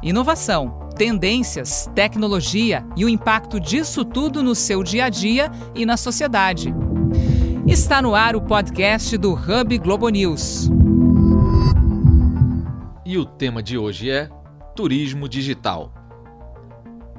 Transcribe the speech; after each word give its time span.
Inovação, 0.00 0.88
tendências, 0.96 1.90
tecnologia 1.92 2.86
e 2.96 3.04
o 3.04 3.08
impacto 3.08 3.58
disso 3.58 4.04
tudo 4.04 4.44
no 4.44 4.54
seu 4.54 4.84
dia 4.84 5.06
a 5.06 5.08
dia 5.08 5.50
e 5.74 5.84
na 5.84 5.96
sociedade. 5.96 6.72
Está 7.66 8.00
no 8.00 8.14
ar 8.14 8.36
o 8.36 8.40
podcast 8.40 9.18
do 9.18 9.32
Hub 9.32 9.76
Globo 9.78 10.08
News. 10.08 10.70
E 13.04 13.18
o 13.18 13.24
tema 13.24 13.60
de 13.60 13.76
hoje 13.76 14.08
é 14.08 14.30
Turismo 14.76 15.28
Digital. 15.28 15.92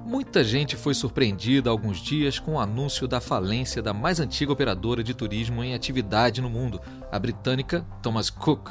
Muita 0.06 0.42
gente 0.42 0.78
foi 0.78 0.94
surpreendida 0.94 1.70
há 1.70 1.72
alguns 1.72 1.98
dias 1.98 2.40
com 2.40 2.54
o 2.54 2.60
anúncio 2.60 3.10
da 3.10 3.20
falência 3.20 3.82
da 3.82 3.94
mais 3.94 4.22
antiga 4.22 4.54
operadora 4.54 5.04
de 5.04 5.14
turismo 5.14 5.62
em 5.62 5.74
atividade 5.74 6.42
no 6.42 6.50
mundo, 6.50 6.80
a 7.12 7.20
britânica 7.20 7.86
Thomas 8.02 8.30
Cook. 8.30 8.70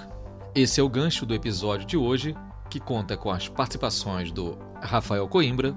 Esse 0.55 0.81
é 0.81 0.83
o 0.83 0.89
gancho 0.89 1.27
do 1.27 1.35
episódio 1.35 1.87
de 1.87 1.97
hoje, 1.97 2.35
que 2.69 2.81
conta 2.81 3.17
com 3.17 3.31
as 3.31 3.49
participações 3.49 4.31
do 4.31 4.59
Rafael 4.81 5.27
Coimbra, 5.29 5.75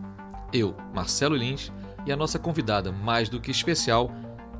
eu, 0.54 0.76
Marcelo 0.94 1.36
Lins, 1.36 1.72
e 2.05 2.12
a 2.12 2.16
nossa 2.16 2.38
convidada 2.38 2.91
mais 2.91 3.30
do 3.30 3.40
que 3.40 3.52
especial, 3.52 4.12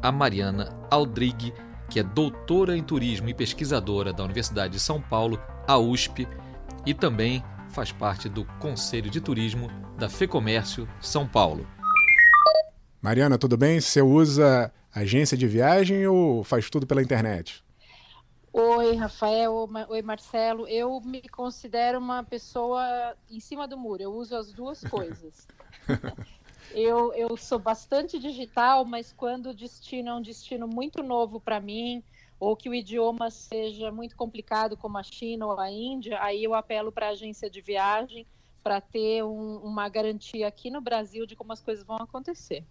a 0.02 0.12
Mariana 0.12 0.76
Aldrigue, 0.90 1.54
que 1.90 2.00
é 2.00 2.04
doutora 2.04 2.78
em 2.78 2.84
turismo 2.84 3.30
e 3.30 3.34
pesquisadora 3.34 4.14
da 4.14 4.24
Universidade 4.24 4.74
de 4.74 4.80
São 4.80 5.02
Paulo, 5.02 5.40
a 5.68 5.78
USP, 5.78 6.28
e 6.86 6.94
também 6.94 7.44
faz 7.70 7.92
parte 7.92 8.30
do 8.30 8.46
Conselho 8.60 9.10
de 9.10 9.22
Turismo 9.22 9.70
da 9.98 10.10
FEComércio 10.10 10.88
São 11.00 11.28
Paulo. 11.28 11.68
Mariana, 13.02 13.38
tudo 13.38 13.58
bem? 13.58 13.80
Você 13.80 14.02
usa 14.02 14.72
agência 14.94 15.38
de 15.38 15.48
viagem 15.48 16.06
ou 16.08 16.44
faz 16.44 16.70
tudo 16.70 16.86
pela 16.86 17.02
internet? 17.02 17.64
Oi, 18.54 18.96
Rafael. 18.96 19.70
Oi, 19.88 20.02
Marcelo. 20.02 20.68
Eu 20.68 21.00
me 21.00 21.22
considero 21.22 21.98
uma 22.00 22.22
pessoa 22.22 23.16
em 23.30 23.40
cima 23.40 23.66
do 23.66 23.78
muro. 23.78 24.04
Eu 24.04 24.14
uso 24.14 24.36
as 24.36 24.52
duas 24.52 24.84
coisas. 24.84 25.48
eu, 26.72 27.14
eu 27.14 27.38
sou 27.38 27.58
bastante 27.58 28.20
digital, 28.20 28.84
mas 28.84 29.14
quando 29.14 29.52
o 29.52 29.54
destino 29.54 30.10
é 30.10 30.14
um 30.14 30.22
destino 30.22 30.68
muito 30.68 31.02
novo 31.02 31.40
para 31.40 31.62
mim, 31.62 32.04
ou 32.42 32.56
que 32.58 32.68
o 32.68 32.74
idioma 32.74 33.30
seja 33.30 33.90
muito 33.90 34.18
complicado, 34.18 34.76
como 34.76 34.98
a 34.98 35.04
China 35.04 35.46
ou 35.46 35.60
a 35.60 35.72
Índia, 35.72 36.22
aí 36.22 36.44
eu 36.44 36.54
apelo 36.54 36.92
para 36.92 37.08
a 37.08 37.12
agência 37.12 37.50
de 37.50 37.62
viagem 37.62 38.26
para 38.62 38.82
ter 38.82 39.24
um, 39.24 39.58
uma 39.58 39.88
garantia 39.88 40.48
aqui 40.48 40.70
no 40.70 40.82
Brasil 40.82 41.26
de 41.26 41.36
como 41.36 41.54
as 41.54 41.62
coisas 41.62 41.86
vão 41.86 41.98
acontecer. 41.98 42.66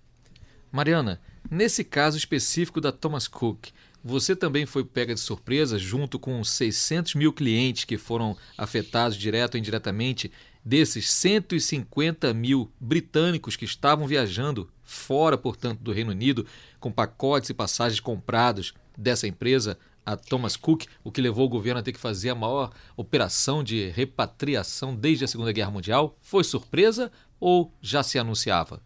Mariana, 0.71 1.21
nesse 1.51 1.83
caso 1.83 2.19
específico 2.19 2.81
da 2.81 2.93
Thomas 2.93 3.27
Cook, 3.27 3.71
você 4.03 4.35
também 4.35 4.67
foi 4.67 4.85
pega 4.85 5.15
de 5.15 5.21
surpresa 5.21 5.79
junto 5.79 6.19
com 6.19 6.43
600 6.43 7.15
mil 7.15 7.33
clientes 7.33 7.85
que 7.85 7.99
foram 7.99 8.37
afetados 8.57 9.17
direto 9.17 9.55
ou 9.55 9.59
indiretamente, 9.59 10.31
desses 10.65 11.11
150 11.11 12.33
mil 12.35 12.71
britânicos 12.79 13.57
que 13.57 13.65
estavam 13.65 14.07
viajando 14.07 14.69
fora, 14.83 15.39
portanto, 15.39 15.81
do 15.81 15.93
Reino 15.93 16.11
Unido, 16.11 16.47
com 16.79 16.91
pacotes 16.93 17.51
e 17.51 17.55
passagens 17.55 18.01
comprados 18.01 18.75
dessa 18.97 19.27
empresa, 19.27 19.79
a 20.05 20.17
Thomas 20.17 20.57
Cook, 20.57 20.87
o 21.05 21.13
que 21.13 21.21
levou 21.21 21.47
o 21.47 21.49
governo 21.49 21.81
a 21.81 21.83
ter 21.83 21.93
que 21.93 22.01
fazer 22.01 22.31
a 22.31 22.35
maior 22.35 22.73
operação 22.97 23.63
de 23.63 23.89
repatriação 23.91 24.95
desde 24.95 25.25
a 25.25 25.29
Segunda 25.29 25.53
Guerra 25.53 25.71
Mundial? 25.71 26.17
Foi 26.21 26.43
surpresa 26.43 27.13
ou 27.39 27.73
já 27.81 28.03
se 28.03 28.19
anunciava? 28.19 28.83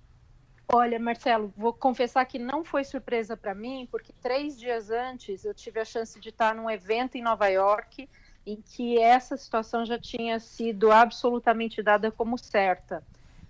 Olha, 0.73 0.99
Marcelo, 0.99 1.53
vou 1.57 1.73
confessar 1.73 2.25
que 2.25 2.39
não 2.39 2.65
foi 2.65 2.85
surpresa 2.85 3.37
para 3.37 3.55
mim, 3.55 3.87
porque 3.91 4.13
três 4.21 4.59
dias 4.59 4.91
antes 4.91 5.45
eu 5.45 5.55
tive 5.55 5.79
a 5.81 5.85
chance 5.85 6.19
de 6.19 6.31
estar 6.31 6.55
num 6.55 6.71
evento 6.71 7.17
em 7.17 7.23
Nova 7.23 7.47
York 7.49 8.09
em 8.47 8.61
que 8.63 8.99
essa 8.99 9.37
situação 9.37 9.85
já 9.85 9.99
tinha 9.99 10.39
sido 10.41 10.91
absolutamente 10.91 11.83
dada 11.83 12.11
como 12.11 12.39
certa. 12.39 13.05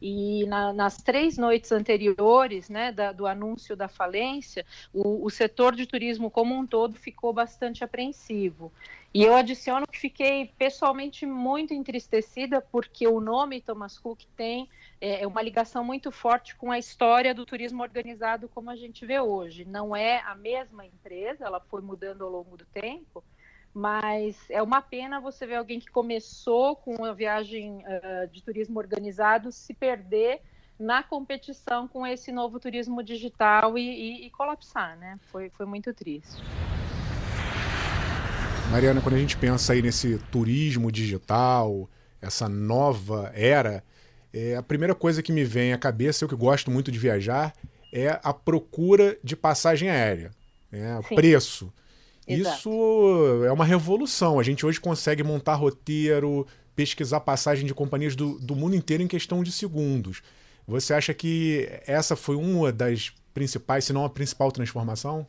E 0.07 0.45
na, 0.45 0.71
nas 0.71 0.99
três 0.99 1.39
noites 1.39 1.73
anteriores, 1.73 2.69
né, 2.69 2.93
da, 2.93 3.11
do 3.11 3.27
anúncio 3.27 3.75
da 3.75 3.89
falência, 3.89 4.63
o, 4.93 5.25
o, 5.25 5.31
setor 5.31 5.75
de 5.75 5.87
turismo 5.87 6.31
como 6.31 6.55
um 6.55 6.67
todo 6.67 6.95
ficou 6.95 7.33
bastante 7.33 7.83
apreensivo. 7.83 8.71
E 9.15 9.23
eu 9.23 9.35
adiciono 9.35 9.87
que 9.87 9.99
fiquei 9.99 10.53
pessoalmente 10.59 11.25
muito 11.25 11.73
entristecida 11.73 12.61
porque 12.61 13.09
o 13.09 13.19
nome 13.19 13.63
Thomas 13.63 13.99
Cook 13.99 14.25
tem 14.37 14.69
é, 15.01 15.23
é 15.23 15.27
uma 15.27 15.41
ligação 15.41 15.83
muito 15.83 16.11
forte 16.11 16.55
com 16.55 16.71
a 16.71 16.79
história 16.79 17.33
do 17.33 17.47
turismo 17.47 17.83
organizado 17.83 18.47
como 18.47 18.69
a 18.69 18.77
gente 18.77 19.07
vê 19.07 19.19
hoje. 19.19 19.65
Não 19.65 19.97
é 19.97 20.19
a 20.21 20.35
mesma 20.35 20.85
empresa, 20.85 21.47
ela 21.47 21.61
foi 21.61 21.81
mudando 21.81 22.25
ao 22.25 22.31
longo 22.31 22.59
do 22.59 22.67
tempo, 22.67 23.25
mas 23.75 24.37
é 24.49 24.63
uma 24.63 24.81
pena 24.81 25.21
você 25.21 25.47
ver 25.47 25.57
alguém 25.57 25.81
que 25.81 25.91
começou 25.91 26.77
com 26.77 27.05
a 27.05 27.13
viagem 27.13 27.79
uh, 27.79 28.29
de 28.31 28.41
turismo 28.41 28.79
organizado 28.79 29.51
se 29.51 29.75
perder 29.75 30.41
na 30.79 31.03
competição 31.03 31.89
com 31.89 32.07
esse 32.07 32.31
novo 32.31 32.61
turismo 32.61 33.03
digital 33.03 33.77
e, 33.77 33.83
e, 33.83 34.27
e 34.27 34.31
colapsar, 34.31 34.97
né? 34.97 35.19
Foi, 35.31 35.51
foi 35.51 35.67
muito 35.67 35.93
triste. 35.93 36.43
Mariana, 38.71 39.01
quando 39.01 39.15
a 39.15 39.19
gente 39.19 39.37
pensa 39.37 39.73
aí 39.73 39.83
nesse 39.83 40.19
turismo 40.31 40.91
digital, 40.91 41.89
essa 42.21 42.49
nova 42.49 43.31
era, 43.35 43.85
é, 44.33 44.57
a 44.57 44.63
primeira 44.63 44.95
coisa 44.95 45.23
que 45.23 45.33
me 45.33 45.45
vem 45.45 45.73
à 45.73 45.79
cabeça, 45.79 46.25
eu 46.25 46.29
que 46.29 46.35
gosto 46.35 46.71
muito 46.71 46.91
de 46.91 46.99
viajar, 46.99 47.53
é 47.93 48.19
a 48.23 48.33
procura 48.33 49.17
de 49.23 49.37
passagem 49.37 49.91
aérea, 49.91 50.31
né? 50.71 51.01
preço. 51.15 51.73
Exato. 52.27 52.57
Isso 52.59 53.45
é 53.47 53.53
uma 53.53 53.65
revolução. 53.65 54.39
A 54.39 54.43
gente 54.43 54.65
hoje 54.65 54.81
consegue 54.81 55.23
montar 55.23 55.55
roteiro, 55.55 56.47
pesquisar 56.75 57.21
passagem 57.21 57.67
de 57.67 57.75
companhias 57.75 58.17
do, 58.17 58.39
do 58.39 58.57
mundo 58.57 58.75
inteiro 58.75 59.03
em 59.03 59.09
questão 59.09 59.43
de 59.43 59.53
segundos. 59.53 60.23
Você 60.67 60.95
acha 60.95 61.13
que 61.13 61.69
essa 61.87 62.17
foi 62.17 62.37
uma 62.37 62.73
das 62.73 63.13
principais, 63.35 63.85
se 63.85 63.93
não 63.93 64.05
a 64.05 64.11
principal 64.11 64.51
transformação? 64.51 65.27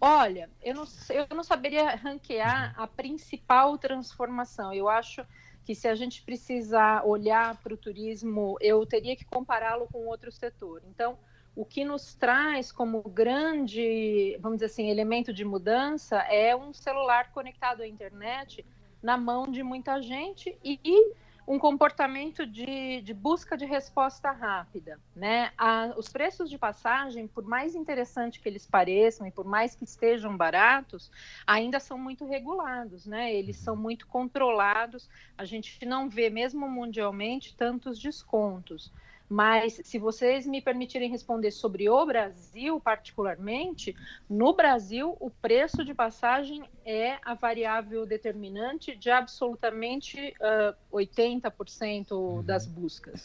Olha, 0.00 0.50
eu 0.62 0.74
não, 0.74 0.84
eu 1.08 1.36
não 1.36 1.44
saberia 1.44 1.94
ranquear 1.94 2.74
a 2.76 2.86
principal 2.86 3.78
transformação. 3.78 4.72
Eu 4.72 4.88
acho 4.88 5.24
que 5.64 5.74
se 5.74 5.88
a 5.88 5.94
gente 5.94 6.22
precisar 6.22 7.06
olhar 7.06 7.56
para 7.62 7.72
o 7.72 7.76
turismo, 7.76 8.56
eu 8.60 8.84
teria 8.84 9.16
que 9.16 9.24
compará-lo 9.24 9.88
com 9.90 10.06
outro 10.06 10.30
setor. 10.30 10.82
Então, 10.90 11.16
o 11.56 11.64
que 11.64 11.84
nos 11.84 12.14
traz 12.14 12.72
como 12.72 13.02
grande, 13.02 14.36
vamos 14.40 14.58
dizer 14.58 14.66
assim, 14.66 14.90
elemento 14.90 15.32
de 15.32 15.44
mudança 15.44 16.18
é 16.22 16.54
um 16.54 16.72
celular 16.72 17.30
conectado 17.30 17.82
à 17.82 17.86
internet 17.86 18.64
na 19.02 19.16
mão 19.16 19.44
de 19.46 19.62
muita 19.62 20.00
gente 20.02 20.56
e, 20.64 20.80
e 20.84 21.14
um 21.46 21.58
comportamento 21.58 22.46
de, 22.46 23.02
de, 23.02 23.12
busca 23.12 23.56
de 23.56 23.66
resposta 23.66 24.30
rápida. 24.30 24.98
Né? 25.14 25.52
A, 25.58 25.92
os 25.96 26.08
preços 26.08 26.48
de 26.48 26.56
passagem, 26.56 27.28
por 27.28 27.44
mais 27.44 27.74
interessante 27.74 28.40
que 28.40 28.48
eles 28.48 28.66
pareçam 28.66 29.26
e 29.26 29.30
por 29.30 29.44
mais 29.44 29.74
que 29.74 29.84
estejam 29.84 30.36
baratos, 30.36 31.10
ainda 31.46 31.78
são 31.78 31.98
muito 31.98 32.24
regulados, 32.24 33.06
né? 33.06 33.32
eles 33.32 33.58
são 33.58 33.76
muito 33.76 34.06
controlados. 34.06 35.08
A 35.36 35.44
gente 35.44 35.84
não 35.84 36.08
vê, 36.08 36.30
mesmo 36.30 36.68
mundialmente, 36.68 37.54
tantos 37.54 37.98
descontos. 37.98 38.90
Mas 39.34 39.80
se 39.82 39.98
vocês 39.98 40.46
me 40.46 40.62
permitirem 40.62 41.10
responder 41.10 41.50
sobre 41.50 41.88
o 41.88 42.06
Brasil, 42.06 42.78
particularmente, 42.78 43.92
no 44.30 44.54
Brasil 44.54 45.16
o 45.18 45.28
preço 45.28 45.84
de 45.84 45.92
passagem 45.92 46.62
é 46.84 47.18
a 47.24 47.34
variável 47.34 48.06
determinante 48.06 48.94
de 48.94 49.10
absolutamente 49.10 50.32
uh, 50.40 50.96
80% 50.96 52.44
das 52.44 52.64
buscas. 52.64 53.24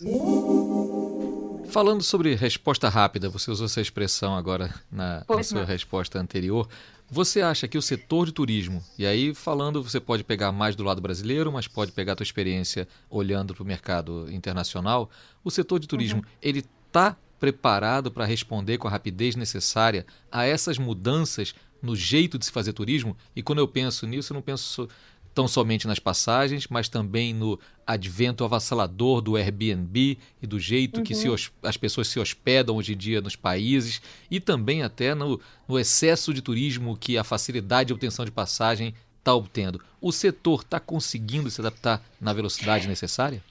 Falando 1.70 2.02
sobre 2.02 2.34
resposta 2.34 2.90
rápida, 2.90 3.30
você 3.30 3.52
usou 3.52 3.66
essa 3.66 3.80
expressão 3.80 4.36
agora 4.36 4.74
na, 4.92 5.24
na 5.30 5.44
sua 5.44 5.64
resposta 5.64 6.20
anterior. 6.20 6.68
Você 7.12 7.42
acha 7.42 7.68
que 7.68 7.78
o 7.78 7.82
setor 7.82 8.26
de 8.26 8.32
turismo, 8.32 8.84
e 8.98 9.06
aí 9.06 9.36
falando, 9.36 9.84
você 9.84 10.00
pode 10.00 10.24
pegar 10.24 10.52
mais 10.52 10.76
do 10.76 10.84
lado 10.84 11.00
brasileiro, 11.00 11.52
mas 11.52 11.68
pode 11.68 11.92
pegar 11.92 12.14
a 12.14 12.16
tua 12.16 12.24
experiência 12.24 12.88
olhando 13.10 13.54
para 13.54 13.64
o 13.64 13.66
mercado 13.66 14.28
internacional, 14.32 15.12
o 15.44 15.52
setor 15.52 15.80
de 15.80 15.88
turismo, 15.88 16.20
uhum. 16.20 16.26
ele 16.42 16.66
está 16.88 17.16
preparado 17.40 18.12
para 18.12 18.26
responder 18.26 18.80
com 18.80 18.88
a 18.88 18.92
rapidez 18.92 19.36
necessária 19.36 20.06
a 20.32 20.46
essas 20.46 20.78
mudanças 20.78 21.54
no 21.82 21.96
jeito 21.96 22.38
de 22.38 22.46
se 22.46 22.52
fazer 22.52 22.74
turismo? 22.74 23.16
E 23.36 23.42
quando 23.42 23.60
eu 23.60 23.68
penso 23.68 24.06
nisso, 24.08 24.34
eu 24.34 24.36
não 24.36 24.42
penso 24.42 24.90
tão 25.34 25.48
somente 25.48 25.88
nas 25.88 26.00
passagens, 26.00 26.68
mas 26.70 26.90
também 26.90 27.34
no 27.34 27.60
advento 27.86 28.44
avassalador 28.44 29.22
do 29.22 29.36
Airbnb 29.36 30.18
e 30.42 30.48
do 30.48 30.60
jeito 30.60 30.98
uhum. 30.98 31.04
que 31.04 31.16
se, 31.16 31.28
uhum. 31.28 31.36
as 31.64 31.78
pessoas 31.78 32.08
se 32.08 32.20
hospedam 32.20 32.76
hoje 32.76 32.94
em 32.94 32.98
dia 32.98 33.22
nos 33.22 33.36
países 33.36 34.02
e 34.30 34.40
também 34.40 34.84
até 34.84 35.16
no, 35.16 35.40
no 35.68 35.80
excesso 35.80 36.34
de 36.34 36.42
turismo 36.42 36.98
que 36.98 37.18
a 37.18 37.24
facilidade 37.24 37.88
de 37.88 37.94
obtenção 37.94 38.26
de 38.26 38.32
passagem 38.32 38.94
está 39.18 39.34
obtendo. 39.34 39.82
O 40.02 40.12
setor 40.12 40.62
está 40.62 40.80
conseguindo 40.80 41.50
se 41.50 41.62
adaptar 41.62 42.04
na 42.20 42.34
velocidade 42.34 42.88
necessária? 42.88 43.44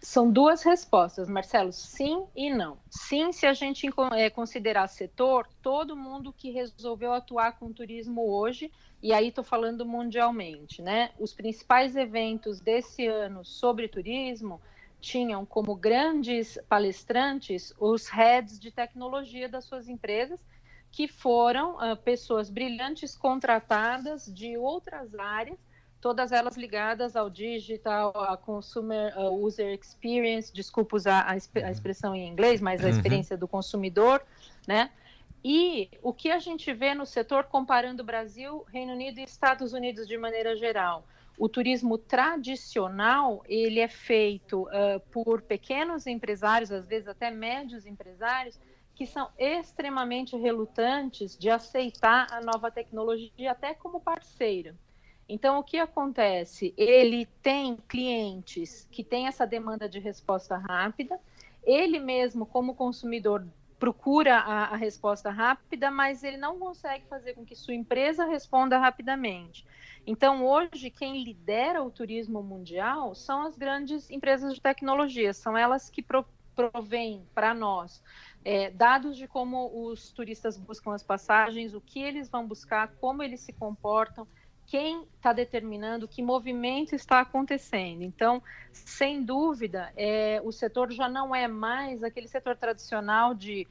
São 0.00 0.30
duas 0.30 0.62
respostas, 0.62 1.28
Marcelo. 1.28 1.72
Sim 1.72 2.26
e 2.34 2.50
não. 2.50 2.78
Sim, 2.88 3.32
se 3.32 3.46
a 3.46 3.52
gente 3.52 3.88
é, 4.16 4.30
considerar 4.30 4.88
setor, 4.88 5.46
todo 5.62 5.96
mundo 5.96 6.32
que 6.32 6.50
resolveu 6.50 7.12
atuar 7.12 7.58
com 7.58 7.72
turismo 7.72 8.30
hoje, 8.30 8.72
e 9.02 9.12
aí 9.12 9.28
estou 9.28 9.44
falando 9.44 9.84
mundialmente, 9.84 10.80
né? 10.82 11.10
Os 11.18 11.32
principais 11.32 11.94
eventos 11.94 12.60
desse 12.60 13.06
ano 13.06 13.44
sobre 13.44 13.88
turismo 13.88 14.60
tinham 15.00 15.46
como 15.46 15.74
grandes 15.76 16.58
palestrantes 16.68 17.72
os 17.78 18.08
heads 18.08 18.58
de 18.58 18.70
tecnologia 18.70 19.48
das 19.48 19.64
suas 19.64 19.88
empresas, 19.88 20.40
que 20.90 21.06
foram 21.06 21.76
uh, 21.76 21.96
pessoas 21.96 22.50
brilhantes 22.50 23.16
contratadas 23.16 24.26
de 24.26 24.56
outras 24.56 25.14
áreas, 25.14 25.58
todas 26.00 26.32
elas 26.32 26.56
ligadas 26.56 27.16
ao 27.16 27.28
digital, 27.28 28.12
a 28.14 28.36
consumer 28.36 29.12
user 29.18 29.78
experience, 29.78 30.52
desculpa 30.52 30.96
usar 30.96 31.20
a, 31.22 31.32
a, 31.32 31.34
uhum. 31.34 31.70
expressão 31.70 32.14
em 32.14 32.28
inglês, 32.28 32.60
mas 32.60 32.82
a 32.82 32.84
uhum. 32.84 32.90
experiência 32.90 33.36
do 33.36 33.48
consumidor, 33.48 34.22
né? 34.66 34.90
E 35.44 35.88
o 36.02 36.12
que 36.12 36.30
a 36.30 36.38
gente 36.38 36.72
vê 36.72 36.94
no 36.94 37.06
setor 37.06 37.44
comparando 37.44 38.02
Brasil, 38.02 38.64
Reino 38.72 38.92
Unido 38.92 39.18
e 39.20 39.24
Estados 39.24 39.72
Unidos 39.72 40.06
de 40.06 40.18
maneira 40.18 40.56
geral, 40.56 41.06
o 41.38 41.48
turismo 41.48 41.96
tradicional 41.96 43.44
ele 43.46 43.78
é 43.78 43.86
feito 43.86 44.62
uh, 44.62 45.00
por 45.12 45.40
pequenos 45.42 46.06
empresários, 46.06 46.72
às 46.72 46.86
vezes 46.86 47.06
até 47.06 47.30
médios 47.30 47.86
empresários, 47.86 48.58
que 48.96 49.06
são 49.06 49.30
extremamente 49.38 50.36
relutantes 50.36 51.38
de 51.38 51.48
aceitar 51.48 52.26
a 52.32 52.40
nova 52.40 52.68
tecnologia 52.68 53.52
até 53.52 53.72
como 53.72 54.00
parceiro. 54.00 54.74
Então, 55.28 55.58
o 55.58 55.62
que 55.62 55.78
acontece? 55.78 56.72
Ele 56.76 57.26
tem 57.42 57.76
clientes 57.88 58.88
que 58.90 59.04
têm 59.04 59.26
essa 59.26 59.46
demanda 59.46 59.88
de 59.88 59.98
resposta 59.98 60.56
rápida, 60.56 61.20
ele 61.62 61.98
mesmo, 61.98 62.46
como 62.46 62.74
consumidor, 62.74 63.46
procura 63.78 64.38
a, 64.38 64.64
a, 64.64 64.76
resposta 64.76 65.30
rápida, 65.30 65.90
mas 65.90 66.24
ele 66.24 66.36
não 66.36 66.58
consegue 66.58 67.06
fazer 67.06 67.34
com 67.34 67.44
que 67.44 67.54
sua 67.54 67.74
empresa 67.74 68.24
responda 68.24 68.78
rapidamente. 68.78 69.64
Então, 70.06 70.44
hoje, 70.44 70.90
quem 70.90 71.22
lidera 71.22 71.82
o 71.82 71.90
turismo 71.90 72.42
mundial 72.42 73.14
são 73.14 73.42
as 73.42 73.56
grandes 73.56 74.10
empresas 74.10 74.54
de 74.54 74.60
tecnologia, 74.60 75.32
são 75.32 75.56
elas 75.56 75.90
que 75.90 76.02
pro, 76.02 76.26
provêm 76.56 77.24
para 77.34 77.54
nós 77.54 78.02
é, 78.44 78.70
dados 78.70 79.16
de 79.16 79.28
como 79.28 79.70
os 79.86 80.10
turistas 80.10 80.56
buscam 80.56 80.94
as 80.94 81.02
passagens, 81.02 81.74
o 81.74 81.80
que 81.80 82.00
eles 82.00 82.28
vão 82.28 82.46
buscar, 82.46 82.88
como 83.00 83.22
eles 83.22 83.40
se 83.40 83.52
comportam, 83.52 84.26
quem 84.68 85.04
está 85.16 85.32
determinando 85.32 86.06
que 86.06 86.22
movimento 86.22 86.94
está 86.94 87.20
acontecendo. 87.20 88.02
Então, 88.02 88.42
sem 88.70 89.24
dúvida, 89.24 89.90
é, 89.96 90.42
o 90.44 90.52
setor 90.52 90.92
já 90.92 91.08
não 91.08 91.34
é 91.34 91.48
mais 91.48 92.04
aquele 92.04 92.28
setor 92.28 92.54
tradicional 92.54 93.34
de 93.34 93.66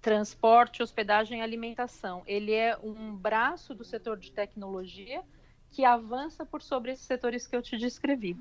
transporte, 0.00 0.80
hospedagem 0.80 1.40
e 1.40 1.42
alimentação. 1.42 2.22
Ele 2.24 2.54
é 2.54 2.78
um 2.80 3.16
braço 3.16 3.74
do 3.74 3.84
setor 3.84 4.16
de 4.16 4.30
tecnologia 4.30 5.22
que 5.72 5.84
avança 5.84 6.46
por 6.46 6.62
sobre 6.62 6.92
esses 6.92 7.04
setores 7.04 7.44
que 7.44 7.56
eu 7.56 7.60
te 7.60 7.76
descrevi. 7.76 8.36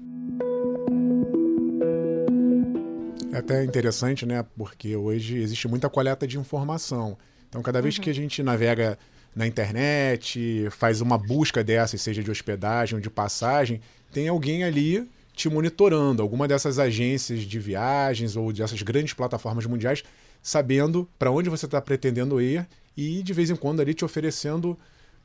É 3.33 3.39
até 3.39 3.63
interessante, 3.63 4.23
né? 4.23 4.45
Porque 4.55 4.95
hoje 4.95 5.39
existe 5.39 5.67
muita 5.67 5.89
coleta 5.89 6.27
de 6.27 6.38
informação. 6.38 7.17
Então, 7.50 7.63
cada 7.63 7.81
vez 7.81 7.97
uhum. 7.97 8.03
que 8.03 8.09
a 8.11 8.13
gente 8.13 8.43
navega 8.43 9.00
na 9.38 9.45
internet, 9.45 10.68
faz 10.72 11.00
uma 11.00 11.16
busca 11.16 11.63
dessas, 11.63 12.01
seja 12.01 12.24
de 12.24 12.31
hospedagem 12.31 12.95
ou 12.95 13.01
de 13.01 13.10
passagem, 13.10 13.80
tem 14.12 14.28
alguém 14.28 14.63
ali 14.63 15.07
te 15.31 15.48
monitorando, 15.48 16.24
alguma 16.24 16.48
dessas 16.48 16.80
agências 16.80 17.42
de 17.42 17.60
viagens 17.60 18.36
ou 18.36 18.51
dessas 18.51 18.81
grandes 18.81 19.13
plataformas 19.13 19.68
mundiais, 19.68 20.04
sabendo 20.42 21.07
para 21.19 21.30
onde 21.30 21.51
você 21.51 21.66
está 21.66 21.80
pretendendo 21.80 22.42
ir 22.42 22.68
e 22.98 23.22
de 23.22 23.31
vez 23.31 23.51
em 23.51 23.56
quando 23.56 23.80
ali 23.80 23.94
te 23.94 24.04
oferecendo 24.04 24.75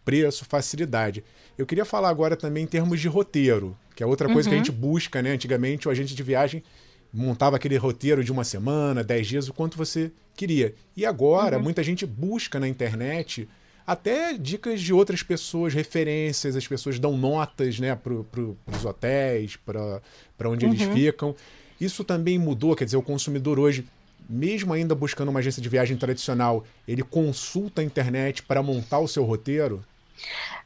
preço, 0.04 0.44
facilidade. 0.44 1.24
Eu 1.56 1.64
queria 1.64 1.86
falar 1.86 2.10
agora 2.10 2.36
também 2.36 2.64
em 2.64 2.66
termos 2.66 3.00
de 3.00 3.08
roteiro, 3.08 3.74
que 3.96 4.02
é 4.02 4.06
outra 4.06 4.28
coisa 4.30 4.46
uhum. 4.46 4.50
que 4.50 4.54
a 4.56 4.58
uhum. 4.58 4.64
gente 4.64 4.76
busca, 4.76 5.22
né? 5.22 5.30
Antigamente 5.30 5.88
o 5.88 5.90
agente 5.90 6.14
de 6.14 6.22
viagem 6.22 6.62
montava 7.10 7.56
aquele 7.56 7.78
roteiro 7.78 8.22
de 8.22 8.30
uma 8.30 8.44
semana, 8.44 9.02
dez 9.02 9.26
dias, 9.26 9.48
o 9.48 9.54
quanto 9.54 9.78
você 9.78 10.12
queria. 10.36 10.74
E 10.94 11.06
agora, 11.06 11.56
uhum. 11.56 11.62
muita 11.62 11.82
gente 11.82 12.04
busca 12.04 12.60
na 12.60 12.68
internet 12.68 13.48
até 13.86 14.34
dicas 14.34 14.80
de 14.80 14.92
outras 14.92 15.22
pessoas, 15.22 15.74
referências, 15.74 16.56
as 16.56 16.66
pessoas 16.66 16.98
dão 16.98 17.16
notas 17.16 17.78
né, 17.78 17.94
para 17.94 18.14
pro, 18.24 18.56
os 18.66 18.84
hotéis, 18.84 19.56
para 19.56 20.00
onde 20.44 20.66
uhum. 20.66 20.72
eles 20.72 20.82
ficam. 20.92 21.34
Isso 21.80 22.04
também 22.04 22.38
mudou, 22.38 22.76
quer 22.76 22.84
dizer, 22.84 22.96
o 22.96 23.02
consumidor 23.02 23.58
hoje, 23.58 23.84
mesmo 24.28 24.72
ainda 24.72 24.94
buscando 24.94 25.30
uma 25.30 25.40
agência 25.40 25.60
de 25.60 25.68
viagem 25.68 25.96
tradicional, 25.96 26.64
ele 26.86 27.02
consulta 27.02 27.80
a 27.80 27.84
internet 27.84 28.42
para 28.42 28.62
montar 28.62 29.00
o 29.00 29.08
seu 29.08 29.24
roteiro? 29.24 29.84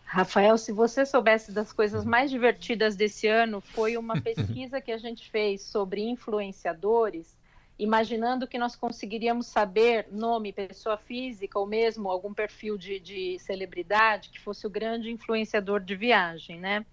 Rafael, 0.05 0.57
se 0.57 0.73
você 0.73 1.05
soubesse 1.05 1.53
das 1.53 1.73
coisas 1.73 2.05
mais 2.05 2.31
divertidas 2.31 2.97
desse 2.97 3.27
ano, 3.27 3.61
foi 3.61 3.97
uma 3.97 4.21
pesquisa 4.21 4.81
que 4.81 4.93
a 4.93 4.99
gente 4.99 5.29
fez 5.31 5.62
sobre 5.62 6.03
influenciadores, 6.03 7.36
imaginando 7.78 8.46
que 8.46 8.58
nós 8.58 8.75
conseguiríamos 8.75 9.46
saber 9.46 10.08
nome, 10.11 10.52
pessoa 10.52 10.96
física 10.96 11.58
ou 11.58 11.67
mesmo 11.67 12.08
algum 12.08 12.32
perfil 12.32 12.78
de, 12.78 12.99
de 12.99 13.38
celebridade 13.38 14.31
que 14.31 14.40
fosse 14.40 14.67
o 14.67 14.70
grande 14.70 15.11
influenciador 15.11 15.81
de 15.81 15.94
viagem, 15.94 16.58
né? 16.58 16.84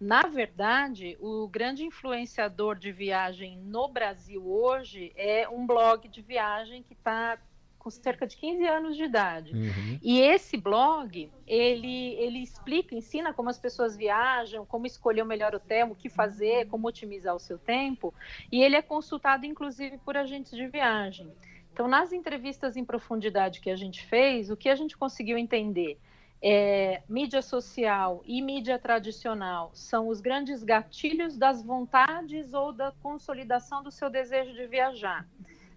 Na 0.00 0.22
verdade, 0.22 1.18
o 1.20 1.46
grande 1.46 1.84
influenciador 1.84 2.74
de 2.74 2.90
viagem 2.90 3.58
no 3.58 3.86
Brasil 3.86 4.42
hoje 4.50 5.12
é 5.14 5.46
um 5.46 5.66
blog 5.66 6.08
de 6.08 6.22
viagem 6.22 6.82
que 6.82 6.94
está 6.94 7.38
com 7.80 7.90
cerca 7.90 8.26
de 8.26 8.36
15 8.36 8.66
anos 8.66 8.96
de 8.96 9.04
idade. 9.04 9.52
Uhum. 9.52 9.98
E 10.02 10.20
esse 10.20 10.56
blog, 10.56 11.32
ele, 11.46 12.14
ele 12.14 12.38
explica, 12.42 12.94
ensina 12.94 13.32
como 13.32 13.48
as 13.48 13.58
pessoas 13.58 13.96
viajam, 13.96 14.66
como 14.66 14.86
escolher 14.86 15.22
o 15.22 15.26
melhor 15.26 15.54
hotel, 15.54 15.90
o 15.90 15.96
que 15.96 16.10
fazer, 16.10 16.68
como 16.68 16.86
otimizar 16.86 17.34
o 17.34 17.40
seu 17.40 17.58
tempo. 17.58 18.14
E 18.52 18.62
ele 18.62 18.76
é 18.76 18.82
consultado, 18.82 19.46
inclusive, 19.46 19.96
por 19.98 20.16
agentes 20.16 20.52
de 20.52 20.66
viagem. 20.68 21.32
Então, 21.72 21.88
nas 21.88 22.12
entrevistas 22.12 22.76
em 22.76 22.84
profundidade 22.84 23.60
que 23.60 23.70
a 23.70 23.76
gente 23.76 24.04
fez, 24.04 24.50
o 24.50 24.56
que 24.56 24.68
a 24.68 24.74
gente 24.74 24.96
conseguiu 24.96 25.38
entender? 25.38 25.98
É, 26.42 27.02
mídia 27.08 27.42
social 27.42 28.22
e 28.24 28.40
mídia 28.40 28.78
tradicional 28.78 29.70
são 29.74 30.08
os 30.08 30.20
grandes 30.20 30.62
gatilhos 30.62 31.36
das 31.36 31.62
vontades 31.62 32.54
ou 32.54 32.72
da 32.72 32.92
consolidação 33.02 33.82
do 33.82 33.90
seu 33.90 34.08
desejo 34.08 34.54
de 34.54 34.66
viajar 34.66 35.26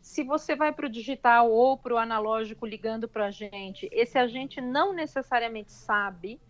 se 0.03 0.21
você 0.21 0.53
vai 0.53 0.73
para 0.73 0.85
o 0.85 0.89
digital 0.89 1.49
ou 1.49 1.77
para 1.77 1.93
o 1.93 1.97
analógico 1.97 2.65
ligando 2.65 3.07
para 3.07 3.27
a 3.27 3.31
gente, 3.31 3.87
esse 3.89 4.17
agente 4.17 4.59
não 4.59 4.93
necessariamente 4.93 5.71
sabe 5.71 6.41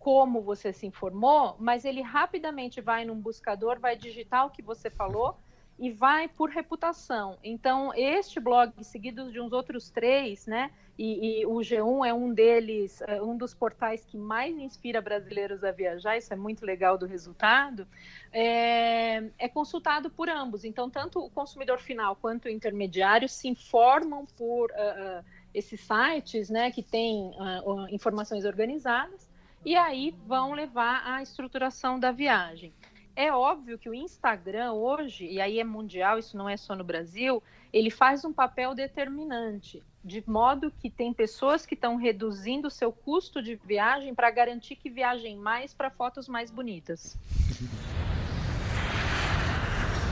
como 0.00 0.42
você 0.42 0.72
se 0.72 0.84
informou, 0.84 1.54
mas 1.60 1.84
ele 1.84 2.02
rapidamente 2.02 2.80
vai 2.80 3.04
num 3.04 3.20
buscador, 3.20 3.78
vai 3.78 3.96
digitar 3.96 4.46
o 4.46 4.50
que 4.50 4.60
você 4.60 4.90
falou 4.90 5.38
e 5.78 5.90
vai 5.90 6.28
por 6.28 6.50
reputação. 6.50 7.38
Então, 7.42 7.92
este 7.94 8.40
blog, 8.40 8.72
seguido 8.82 9.30
de 9.30 9.40
uns 9.40 9.52
outros 9.52 9.90
três, 9.90 10.46
né? 10.46 10.70
E, 10.98 11.42
e, 11.42 11.46
o 11.46 11.58
G1 11.58 12.08
é 12.08 12.12
um 12.12 12.34
deles, 12.34 13.00
é 13.02 13.22
um 13.22 13.36
dos 13.36 13.54
portais 13.54 14.04
que 14.04 14.16
mais 14.16 14.58
inspira 14.58 15.00
brasileiros 15.00 15.62
a 15.62 15.70
viajar, 15.70 16.18
isso 16.18 16.32
é 16.32 16.36
muito 16.36 16.66
legal 16.66 16.98
do 16.98 17.06
resultado, 17.06 17.86
é, 18.32 19.22
é 19.38 19.48
consultado 19.48 20.10
por 20.10 20.28
ambos. 20.28 20.64
Então, 20.64 20.90
tanto 20.90 21.20
o 21.20 21.30
consumidor 21.30 21.78
final 21.78 22.16
quanto 22.16 22.46
o 22.46 22.48
intermediário 22.48 23.28
se 23.28 23.46
informam 23.46 24.26
por 24.36 24.70
uh, 24.72 25.20
uh, 25.20 25.24
esses 25.54 25.80
sites, 25.80 26.50
né, 26.50 26.72
que 26.72 26.82
têm 26.82 27.30
uh, 27.30 27.86
informações 27.94 28.44
organizadas, 28.44 29.28
e 29.64 29.76
aí 29.76 30.12
vão 30.26 30.52
levar 30.52 31.02
à 31.06 31.22
estruturação 31.22 31.98
da 32.00 32.10
viagem. 32.10 32.72
É 33.18 33.32
óbvio 33.32 33.76
que 33.76 33.90
o 33.90 33.94
Instagram 33.94 34.74
hoje, 34.74 35.26
e 35.26 35.40
aí 35.40 35.58
é 35.58 35.64
mundial, 35.64 36.20
isso 36.20 36.36
não 36.36 36.48
é 36.48 36.56
só 36.56 36.76
no 36.76 36.84
Brasil, 36.84 37.42
ele 37.72 37.90
faz 37.90 38.24
um 38.24 38.32
papel 38.32 38.76
determinante, 38.76 39.82
de 40.04 40.22
modo 40.24 40.70
que 40.70 40.88
tem 40.88 41.12
pessoas 41.12 41.66
que 41.66 41.74
estão 41.74 41.96
reduzindo 41.96 42.68
o 42.68 42.70
seu 42.70 42.92
custo 42.92 43.42
de 43.42 43.56
viagem 43.56 44.14
para 44.14 44.30
garantir 44.30 44.76
que 44.76 44.88
viajem 44.88 45.36
mais 45.36 45.74
para 45.74 45.90
fotos 45.90 46.28
mais 46.28 46.52
bonitas. 46.52 47.18